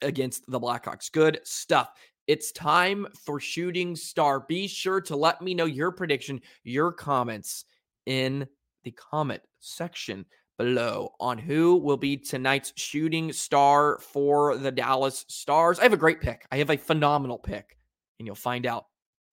against 0.00 0.50
the 0.50 0.60
Blackhawks. 0.60 1.10
Good 1.10 1.40
stuff. 1.44 1.90
It's 2.26 2.52
time 2.52 3.06
for 3.24 3.40
Shooting 3.40 3.96
Star. 3.96 4.40
Be 4.40 4.68
sure 4.68 5.00
to 5.02 5.16
let 5.16 5.42
me 5.42 5.54
know 5.54 5.64
your 5.64 5.90
prediction, 5.90 6.40
your 6.62 6.92
comments 6.92 7.64
in 8.06 8.46
the 8.84 8.92
comment 8.92 9.42
section 9.60 10.24
below 10.62 11.12
on 11.18 11.38
who 11.38 11.74
will 11.74 11.96
be 11.96 12.16
tonight's 12.16 12.72
shooting 12.76 13.32
star 13.32 13.98
for 13.98 14.56
the 14.56 14.70
Dallas 14.70 15.24
Stars. 15.26 15.80
I 15.80 15.82
have 15.82 15.92
a 15.92 15.96
great 15.96 16.20
pick. 16.20 16.46
I 16.52 16.58
have 16.58 16.70
a 16.70 16.76
phenomenal 16.76 17.36
pick, 17.36 17.76
and 18.20 18.26
you'll 18.26 18.36
find 18.36 18.64
out 18.64 18.86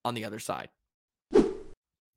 on 0.04 0.14
the 0.14 0.24
other 0.24 0.40
side. 0.40 0.70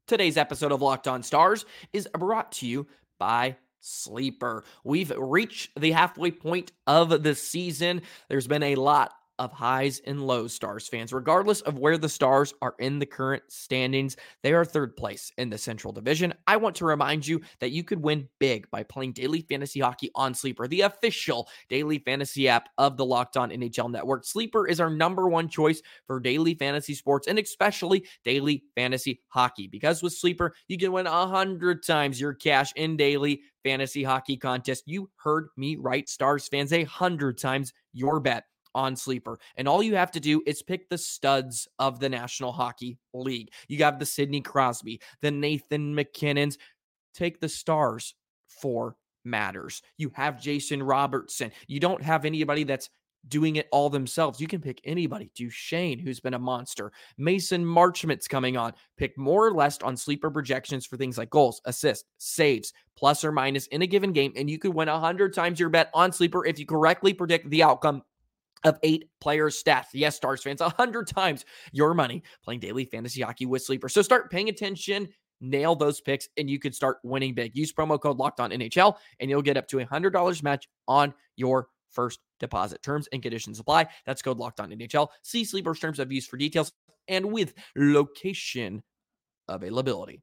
Today's 0.07 0.35
episode 0.35 0.71
of 0.71 0.81
Locked 0.81 1.07
On 1.07 1.21
Stars 1.21 1.63
is 1.93 2.09
brought 2.17 2.53
to 2.53 2.65
you 2.65 2.87
by 3.19 3.57
Sleeper. 3.81 4.63
We've 4.83 5.13
reached 5.15 5.79
the 5.79 5.91
halfway 5.91 6.31
point 6.31 6.71
of 6.87 7.21
the 7.21 7.35
season. 7.35 8.01
There's 8.29 8.47
been 8.47 8.63
a 8.63 8.73
lot 8.73 9.13
of 9.43 9.51
highs 9.51 9.99
and 10.05 10.25
lows, 10.25 10.53
Stars 10.53 10.87
fans. 10.87 11.13
Regardless 11.13 11.61
of 11.61 11.77
where 11.77 11.97
the 11.97 12.09
Stars 12.09 12.53
are 12.61 12.75
in 12.79 12.97
the 12.97 13.05
current 13.05 13.43
standings, 13.49 14.15
they 14.41 14.53
are 14.53 14.63
third 14.65 14.95
place 14.95 15.31
in 15.37 15.49
the 15.49 15.57
Central 15.57 15.91
Division. 15.91 16.33
I 16.47 16.57
want 16.57 16.75
to 16.77 16.85
remind 16.85 17.27
you 17.27 17.41
that 17.59 17.71
you 17.71 17.83
could 17.83 18.01
win 18.01 18.29
big 18.39 18.69
by 18.71 18.83
playing 18.83 19.13
daily 19.13 19.41
fantasy 19.41 19.81
hockey 19.81 20.09
on 20.15 20.33
Sleeper, 20.33 20.67
the 20.67 20.81
official 20.81 21.47
daily 21.69 21.99
fantasy 21.99 22.47
app 22.47 22.69
of 22.77 22.97
the 22.97 23.05
Locked 23.05 23.37
On 23.37 23.49
NHL 23.49 23.91
Network. 23.91 24.25
Sleeper 24.25 24.67
is 24.67 24.79
our 24.79 24.89
number 24.89 25.27
one 25.27 25.49
choice 25.49 25.81
for 26.07 26.19
daily 26.19 26.55
fantasy 26.55 26.93
sports 26.93 27.27
and 27.27 27.37
especially 27.37 28.05
daily 28.23 28.63
fantasy 28.75 29.21
hockey 29.27 29.67
because 29.67 30.01
with 30.01 30.13
Sleeper, 30.13 30.55
you 30.67 30.77
can 30.77 30.91
win 30.91 31.07
a 31.07 31.27
hundred 31.27 31.85
times 31.85 32.19
your 32.19 32.33
cash 32.33 32.71
in 32.75 32.95
daily 32.95 33.41
fantasy 33.63 34.03
hockey 34.03 34.37
contest. 34.37 34.83
You 34.85 35.09
heard 35.17 35.47
me 35.57 35.75
right, 35.75 36.07
Stars 36.07 36.47
fans, 36.47 36.71
a 36.71 36.83
hundred 36.83 37.37
times 37.37 37.73
your 37.93 38.19
bet 38.19 38.45
on 38.75 38.95
Sleeper. 38.95 39.39
And 39.55 39.67
all 39.67 39.83
you 39.83 39.95
have 39.95 40.11
to 40.11 40.19
do 40.19 40.41
is 40.45 40.61
pick 40.61 40.89
the 40.89 40.97
studs 40.97 41.67
of 41.79 41.99
the 41.99 42.09
National 42.09 42.51
Hockey 42.51 42.97
League. 43.13 43.51
You 43.67 43.83
have 43.83 43.99
the 43.99 44.05
Sidney 44.05 44.41
Crosby, 44.41 45.01
the 45.21 45.31
Nathan 45.31 45.95
MacKinnons. 45.95 46.57
Take 47.13 47.39
the 47.39 47.49
stars 47.49 48.15
for 48.47 48.95
matters. 49.25 49.81
You 49.97 50.11
have 50.15 50.41
Jason 50.41 50.81
Robertson. 50.81 51.51
You 51.67 51.79
don't 51.79 52.01
have 52.01 52.25
anybody 52.25 52.63
that's 52.63 52.89
doing 53.27 53.55
it 53.55 53.67
all 53.71 53.89
themselves. 53.89 54.39
You 54.39 54.47
can 54.47 54.61
pick 54.61 54.81
anybody. 54.83 55.31
Duchene, 55.35 55.99
who's 55.99 56.19
been 56.19 56.33
a 56.33 56.39
monster. 56.39 56.91
Mason 57.17 57.65
Marchment's 57.65 58.27
coming 58.27 58.57
on. 58.57 58.73
Pick 58.97 59.17
more 59.17 59.47
or 59.47 59.53
less 59.53 59.81
on 59.81 59.95
sleeper 59.95 60.29
projections 60.29 60.85
for 60.85 60.97
things 60.97 61.17
like 61.17 61.29
goals, 61.29 61.61
assists, 61.65 62.09
saves, 62.17 62.73
plus 62.97 63.23
or 63.23 63.31
minus 63.31 63.67
in 63.67 63.81
a 63.81 63.87
given 63.87 64.11
game, 64.11 64.33
and 64.35 64.49
you 64.49 64.59
could 64.59 64.73
win 64.73 64.89
100 64.89 65.33
times 65.33 65.59
your 65.59 65.69
bet 65.69 65.89
on 65.93 66.11
sleeper 66.11 66.45
if 66.45 66.59
you 66.59 66.65
correctly 66.65 67.13
predict 67.13 67.49
the 67.49 67.63
outcome 67.63 68.01
of 68.63 68.79
eight 68.83 69.05
players' 69.19 69.61
stats. 69.61 69.87
Yes, 69.93 70.15
Stars 70.15 70.43
fans, 70.43 70.61
a 70.61 70.69
hundred 70.69 71.07
times 71.07 71.45
your 71.71 71.93
money 71.93 72.23
playing 72.43 72.59
daily 72.59 72.85
fantasy 72.85 73.21
hockey 73.21 73.45
with 73.45 73.63
Sleeper. 73.63 73.89
So 73.89 74.01
start 74.01 74.31
paying 74.31 74.49
attention, 74.49 75.09
nail 75.41 75.75
those 75.75 76.01
picks, 76.01 76.29
and 76.37 76.49
you 76.49 76.59
could 76.59 76.75
start 76.75 76.97
winning 77.03 77.33
big. 77.33 77.55
Use 77.55 77.73
promo 77.73 77.99
code 77.99 78.17
Locked 78.17 78.39
On 78.39 78.51
NHL, 78.51 78.95
and 79.19 79.29
you'll 79.29 79.41
get 79.41 79.57
up 79.57 79.67
to 79.69 79.79
a 79.79 79.85
hundred 79.85 80.11
dollars 80.11 80.43
match 80.43 80.67
on 80.87 81.13
your 81.35 81.67
first 81.91 82.19
deposit. 82.39 82.81
Terms 82.81 83.07
and 83.11 83.21
conditions 83.21 83.59
apply. 83.59 83.87
That's 84.05 84.21
code 84.21 84.37
Locked 84.37 84.59
On 84.59 84.69
NHL. 84.69 85.09
See 85.21 85.43
Sleeper's 85.43 85.79
terms 85.79 85.99
of 85.99 86.11
use 86.11 86.25
for 86.25 86.37
details 86.37 86.71
and 87.07 87.31
with 87.31 87.53
location 87.75 88.83
availability. 89.47 90.21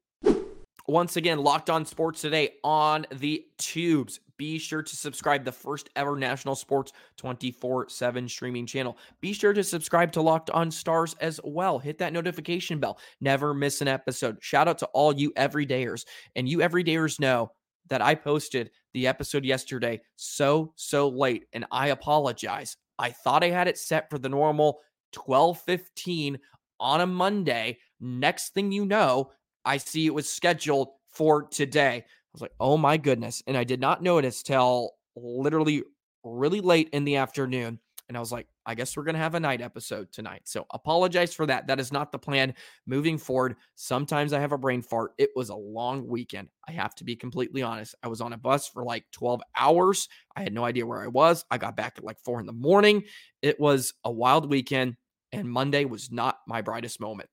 Once 0.87 1.15
again, 1.17 1.39
Locked 1.39 1.69
On 1.69 1.85
Sports 1.85 2.21
today 2.21 2.55
on 2.63 3.05
the 3.11 3.45
tubes 3.57 4.19
be 4.41 4.57
sure 4.57 4.81
to 4.81 4.95
subscribe 4.95 5.45
the 5.45 5.51
first 5.51 5.89
ever 5.95 6.15
national 6.15 6.55
sports 6.55 6.91
24/7 7.17 8.27
streaming 8.27 8.65
channel. 8.65 8.97
Be 9.19 9.33
sure 9.33 9.53
to 9.53 9.63
subscribe 9.63 10.11
to 10.13 10.21
Locked 10.23 10.49
On 10.49 10.71
Stars 10.71 11.15
as 11.21 11.39
well. 11.43 11.77
Hit 11.77 11.99
that 11.99 12.11
notification 12.11 12.79
bell. 12.79 12.97
Never 13.19 13.53
miss 13.53 13.81
an 13.81 13.87
episode. 13.87 14.39
Shout 14.41 14.67
out 14.67 14.79
to 14.79 14.87
all 14.93 15.13
you 15.15 15.31
everydayers. 15.33 16.05
And 16.35 16.49
you 16.49 16.57
everydayers 16.57 17.19
know 17.19 17.51
that 17.89 18.01
I 18.01 18.15
posted 18.15 18.71
the 18.93 19.05
episode 19.05 19.45
yesterday 19.45 20.01
so 20.15 20.73
so 20.75 21.07
late 21.07 21.45
and 21.53 21.67
I 21.71 21.89
apologize. 21.89 22.77
I 22.97 23.11
thought 23.11 23.43
I 23.43 23.49
had 23.49 23.67
it 23.67 23.77
set 23.77 24.09
for 24.09 24.17
the 24.17 24.29
normal 24.29 24.81
12:15 25.11 26.39
on 26.79 27.01
a 27.01 27.05
Monday. 27.05 27.77
Next 27.99 28.55
thing 28.55 28.71
you 28.71 28.85
know, 28.85 29.31
I 29.65 29.77
see 29.77 30.05
it 30.05 30.13
was 30.13 30.29
scheduled 30.29 30.89
for 31.11 31.43
today 31.43 32.05
I 32.31 32.33
was 32.33 32.41
like, 32.41 32.53
oh 32.61 32.77
my 32.77 32.95
goodness. 32.95 33.43
And 33.45 33.57
I 33.57 33.65
did 33.65 33.81
not 33.81 34.01
notice 34.01 34.41
till 34.41 34.91
literally 35.17 35.83
really 36.23 36.61
late 36.61 36.89
in 36.93 37.03
the 37.03 37.17
afternoon. 37.17 37.79
And 38.07 38.15
I 38.15 38.21
was 38.21 38.31
like, 38.31 38.47
I 38.65 38.73
guess 38.73 38.95
we're 38.95 39.03
going 39.03 39.15
to 39.15 39.21
have 39.21 39.35
a 39.35 39.39
night 39.39 39.61
episode 39.61 40.13
tonight. 40.13 40.43
So 40.45 40.65
apologize 40.71 41.33
for 41.33 41.45
that. 41.47 41.67
That 41.67 41.79
is 41.79 41.91
not 41.91 42.11
the 42.11 42.19
plan 42.19 42.53
moving 42.85 43.17
forward. 43.17 43.55
Sometimes 43.75 44.31
I 44.31 44.39
have 44.39 44.53
a 44.53 44.57
brain 44.57 44.81
fart. 44.81 45.11
It 45.17 45.31
was 45.35 45.49
a 45.49 45.55
long 45.55 46.07
weekend. 46.07 46.49
I 46.67 46.71
have 46.71 46.95
to 46.95 47.03
be 47.03 47.17
completely 47.17 47.63
honest. 47.63 47.95
I 48.01 48.07
was 48.07 48.21
on 48.21 48.31
a 48.31 48.37
bus 48.37 48.67
for 48.67 48.85
like 48.85 49.05
12 49.11 49.41
hours. 49.57 50.07
I 50.35 50.43
had 50.43 50.53
no 50.53 50.63
idea 50.63 50.85
where 50.85 51.01
I 51.01 51.07
was. 51.07 51.43
I 51.51 51.57
got 51.57 51.75
back 51.75 51.95
at 51.97 52.05
like 52.05 52.19
four 52.19 52.39
in 52.39 52.45
the 52.45 52.53
morning. 52.53 53.03
It 53.41 53.59
was 53.59 53.93
a 54.05 54.11
wild 54.11 54.49
weekend. 54.49 54.95
And 55.33 55.49
Monday 55.49 55.83
was 55.83 56.11
not 56.11 56.39
my 56.47 56.61
brightest 56.61 56.99
moment. 56.99 57.29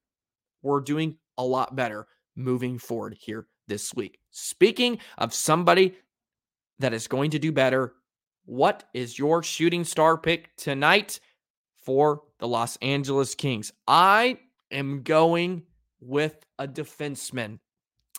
We're 0.63 0.81
doing 0.81 1.19
a 1.37 1.45
lot 1.45 1.77
better 1.77 2.07
moving 2.39 2.79
forward 2.79 3.17
here 3.19 3.47
this 3.67 3.95
week. 3.95 4.19
Speaking 4.31 4.99
of 5.19 5.35
somebody 5.35 5.95
that 6.79 6.95
is 6.95 7.09
going 7.09 7.33
to 7.33 7.39
do 7.39 7.53
better, 7.53 7.95
what 8.45 8.85
is 8.95 9.19
your 9.19 9.43
shooting 9.43 9.85
star 9.85 10.17
pick 10.17 10.57
tonight 10.57 11.21
for 11.77 12.23
the 12.39 12.49
Los 12.49 12.77
Angeles 12.77 13.35
Kings? 13.35 13.73
I 13.87 14.39
am 14.71 15.03
going 15.03 15.65
with 16.01 16.37
a 16.59 16.67
defenseman, 16.67 17.59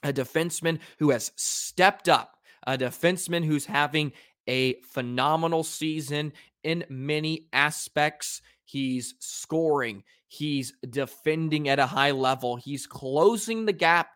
a 0.03 0.13
defenseman 0.13 0.79
who 0.99 1.09
has 1.11 1.31
stepped 1.35 2.09
up, 2.09 2.35
a 2.67 2.77
defenseman 2.77 3.43
who's 3.43 3.65
having 3.65 4.11
a 4.47 4.73
phenomenal 4.81 5.63
season 5.63 6.33
in 6.63 6.83
many 6.89 7.47
aspects. 7.53 8.41
He's 8.69 9.15
scoring, 9.17 10.03
he's 10.27 10.73
defending 10.87 11.69
at 11.69 11.79
a 11.79 11.87
high 11.87 12.11
level, 12.11 12.55
he's 12.55 12.85
closing 12.85 13.65
the 13.65 13.73
gap 13.73 14.09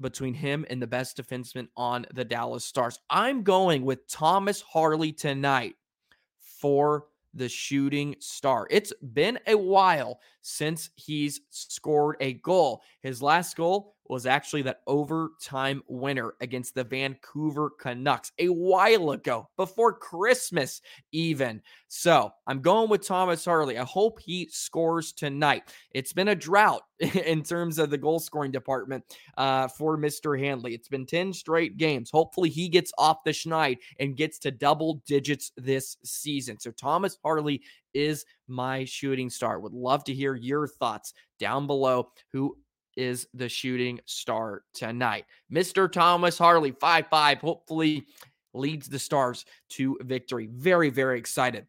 between 0.00 0.34
him 0.34 0.66
and 0.68 0.82
the 0.82 0.88
best 0.88 1.16
defenseman 1.16 1.68
on 1.76 2.04
the 2.12 2.24
Dallas 2.24 2.64
Stars. 2.64 2.98
I'm 3.08 3.44
going 3.44 3.84
with 3.84 4.08
Thomas 4.08 4.60
Harley 4.60 5.12
tonight 5.12 5.76
for 6.40 7.04
the 7.32 7.48
shooting 7.48 8.16
star. 8.18 8.66
It's 8.72 8.92
been 9.12 9.38
a 9.46 9.56
while 9.56 10.18
since 10.42 10.90
he's 10.96 11.40
scored 11.50 12.16
a 12.20 12.34
goal. 12.34 12.82
His 13.00 13.22
last 13.22 13.56
goal 13.56 13.94
was 14.08 14.26
actually 14.26 14.62
that 14.62 14.82
overtime 14.86 15.82
winner 15.86 16.34
against 16.40 16.74
the 16.74 16.84
Vancouver 16.84 17.70
Canucks 17.70 18.32
a 18.38 18.48
while 18.48 19.12
ago, 19.12 19.48
before 19.56 19.94
Christmas, 19.94 20.82
even. 21.12 21.62
So 21.88 22.30
I'm 22.46 22.60
going 22.60 22.90
with 22.90 23.06
Thomas 23.06 23.44
Harley. 23.44 23.78
I 23.78 23.84
hope 23.84 24.20
he 24.20 24.48
scores 24.50 25.12
tonight. 25.12 25.62
It's 25.92 26.12
been 26.12 26.28
a 26.28 26.34
drought 26.34 26.82
in 27.00 27.42
terms 27.42 27.78
of 27.78 27.90
the 27.90 27.98
goal 27.98 28.18
scoring 28.18 28.50
department 28.52 29.04
uh, 29.38 29.68
for 29.68 29.96
Mr. 29.96 30.38
Handley. 30.38 30.74
It's 30.74 30.88
been 30.88 31.06
10 31.06 31.32
straight 31.32 31.78
games. 31.78 32.10
Hopefully, 32.10 32.50
he 32.50 32.68
gets 32.68 32.92
off 32.98 33.24
the 33.24 33.30
schneid 33.30 33.78
and 33.98 34.16
gets 34.16 34.38
to 34.40 34.50
double 34.50 35.02
digits 35.06 35.52
this 35.56 35.96
season. 36.04 36.58
So, 36.58 36.70
Thomas 36.70 37.18
Harley 37.24 37.62
is 37.94 38.24
my 38.48 38.84
shooting 38.84 39.30
star. 39.30 39.60
Would 39.60 39.72
love 39.72 40.04
to 40.04 40.14
hear 40.14 40.34
your 40.34 40.66
thoughts 40.66 41.14
down 41.38 41.66
below. 41.66 42.10
Who 42.32 42.56
is 42.96 43.26
the 43.34 43.48
shooting 43.48 44.00
star 44.06 44.64
tonight. 44.74 45.24
Mr. 45.52 45.90
Thomas 45.90 46.38
Harley, 46.38 46.72
5 46.72 47.06
5, 47.08 47.38
hopefully 47.38 48.06
leads 48.54 48.88
the 48.88 48.98
Stars 48.98 49.44
to 49.70 49.98
victory. 50.02 50.48
Very, 50.52 50.90
very 50.90 51.18
excited 51.18 51.66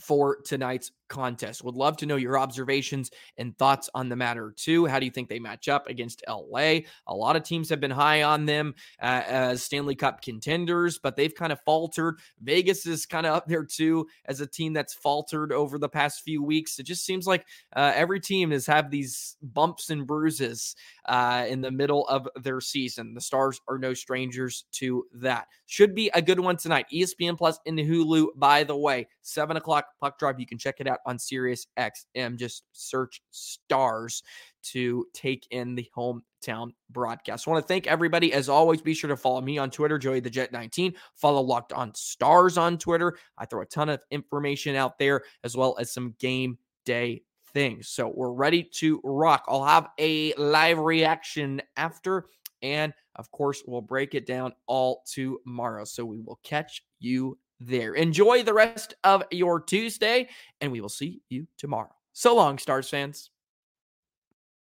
for 0.00 0.38
tonight's 0.42 0.92
contest. 1.12 1.62
Would 1.62 1.74
love 1.74 1.98
to 1.98 2.06
know 2.06 2.16
your 2.16 2.38
observations 2.38 3.10
and 3.36 3.56
thoughts 3.58 3.90
on 3.94 4.08
the 4.08 4.16
matter 4.16 4.54
too. 4.56 4.86
How 4.86 4.98
do 4.98 5.04
you 5.04 5.12
think 5.12 5.28
they 5.28 5.38
match 5.38 5.68
up 5.68 5.86
against 5.86 6.24
LA? 6.26 6.80
A 7.06 7.14
lot 7.14 7.36
of 7.36 7.42
teams 7.42 7.68
have 7.68 7.80
been 7.80 7.90
high 7.90 8.22
on 8.22 8.46
them 8.46 8.74
uh, 9.00 9.22
as 9.26 9.62
Stanley 9.62 9.94
Cup 9.94 10.22
contenders, 10.22 10.98
but 10.98 11.14
they've 11.14 11.34
kind 11.34 11.52
of 11.52 11.60
faltered. 11.66 12.18
Vegas 12.40 12.86
is 12.86 13.04
kind 13.04 13.26
of 13.26 13.34
up 13.34 13.46
there 13.46 13.64
too 13.64 14.06
as 14.24 14.40
a 14.40 14.46
team 14.46 14.72
that's 14.72 14.94
faltered 14.94 15.52
over 15.52 15.78
the 15.78 15.88
past 15.88 16.22
few 16.22 16.42
weeks. 16.42 16.78
It 16.78 16.84
just 16.84 17.04
seems 17.04 17.26
like 17.26 17.46
uh, 17.76 17.92
every 17.94 18.18
team 18.18 18.50
has 18.50 18.66
have 18.66 18.90
these 18.90 19.36
bumps 19.42 19.90
and 19.90 20.06
bruises 20.06 20.74
uh, 21.04 21.44
in 21.46 21.60
the 21.60 21.70
middle 21.70 22.08
of 22.08 22.26
their 22.36 22.60
season. 22.60 23.12
The 23.12 23.20
Stars 23.20 23.60
are 23.68 23.78
no 23.78 23.92
strangers 23.92 24.64
to 24.72 25.04
that. 25.16 25.48
Should 25.66 25.94
be 25.94 26.10
a 26.14 26.22
good 26.22 26.40
one 26.40 26.56
tonight. 26.56 26.86
ESPN 26.92 27.36
Plus 27.36 27.58
in 27.66 27.76
Hulu, 27.76 28.28
by 28.36 28.64
the 28.64 28.76
way, 28.76 29.08
seven 29.20 29.58
o'clock 29.58 29.86
puck 30.00 30.18
drop. 30.18 30.40
You 30.40 30.46
can 30.46 30.58
check 30.58 30.76
it 30.80 30.86
out 30.86 31.00
on 31.06 31.18
Sirius 31.18 31.66
XM. 31.78 32.36
Just 32.36 32.64
search 32.72 33.22
stars 33.30 34.22
to 34.62 35.06
take 35.12 35.46
in 35.50 35.74
the 35.74 35.88
hometown 35.96 36.70
broadcast. 36.90 37.46
I 37.46 37.50
want 37.50 37.62
to 37.64 37.68
thank 37.68 37.86
everybody. 37.86 38.32
As 38.32 38.48
always, 38.48 38.80
be 38.80 38.94
sure 38.94 39.08
to 39.08 39.16
follow 39.16 39.40
me 39.40 39.58
on 39.58 39.70
Twitter, 39.70 39.98
Joey 39.98 40.20
the 40.20 40.30
Jet 40.30 40.52
19. 40.52 40.94
Follow 41.16 41.40
Locked 41.40 41.72
On 41.72 41.94
Stars 41.94 42.58
on 42.58 42.78
Twitter. 42.78 43.16
I 43.38 43.46
throw 43.46 43.62
a 43.62 43.66
ton 43.66 43.88
of 43.88 44.02
information 44.10 44.76
out 44.76 44.98
there 44.98 45.22
as 45.44 45.56
well 45.56 45.76
as 45.78 45.92
some 45.92 46.14
game 46.18 46.58
day 46.84 47.22
things. 47.52 47.88
So 47.88 48.12
we're 48.14 48.32
ready 48.32 48.62
to 48.74 49.00
rock. 49.04 49.44
I'll 49.48 49.64
have 49.64 49.88
a 49.98 50.32
live 50.34 50.78
reaction 50.78 51.60
after. 51.76 52.26
And 52.62 52.92
of 53.16 53.30
course, 53.30 53.62
we'll 53.66 53.82
break 53.82 54.14
it 54.14 54.26
down 54.26 54.52
all 54.66 55.02
tomorrow. 55.06 55.84
So 55.84 56.04
we 56.04 56.20
will 56.20 56.40
catch 56.44 56.82
you 57.00 57.38
there. 57.66 57.94
Enjoy 57.94 58.42
the 58.42 58.54
rest 58.54 58.94
of 59.04 59.24
your 59.30 59.60
Tuesday, 59.60 60.28
and 60.60 60.70
we 60.70 60.80
will 60.80 60.88
see 60.88 61.22
you 61.28 61.46
tomorrow. 61.58 61.94
So 62.12 62.36
long, 62.36 62.58
Stars 62.58 62.88
fans. 62.88 63.30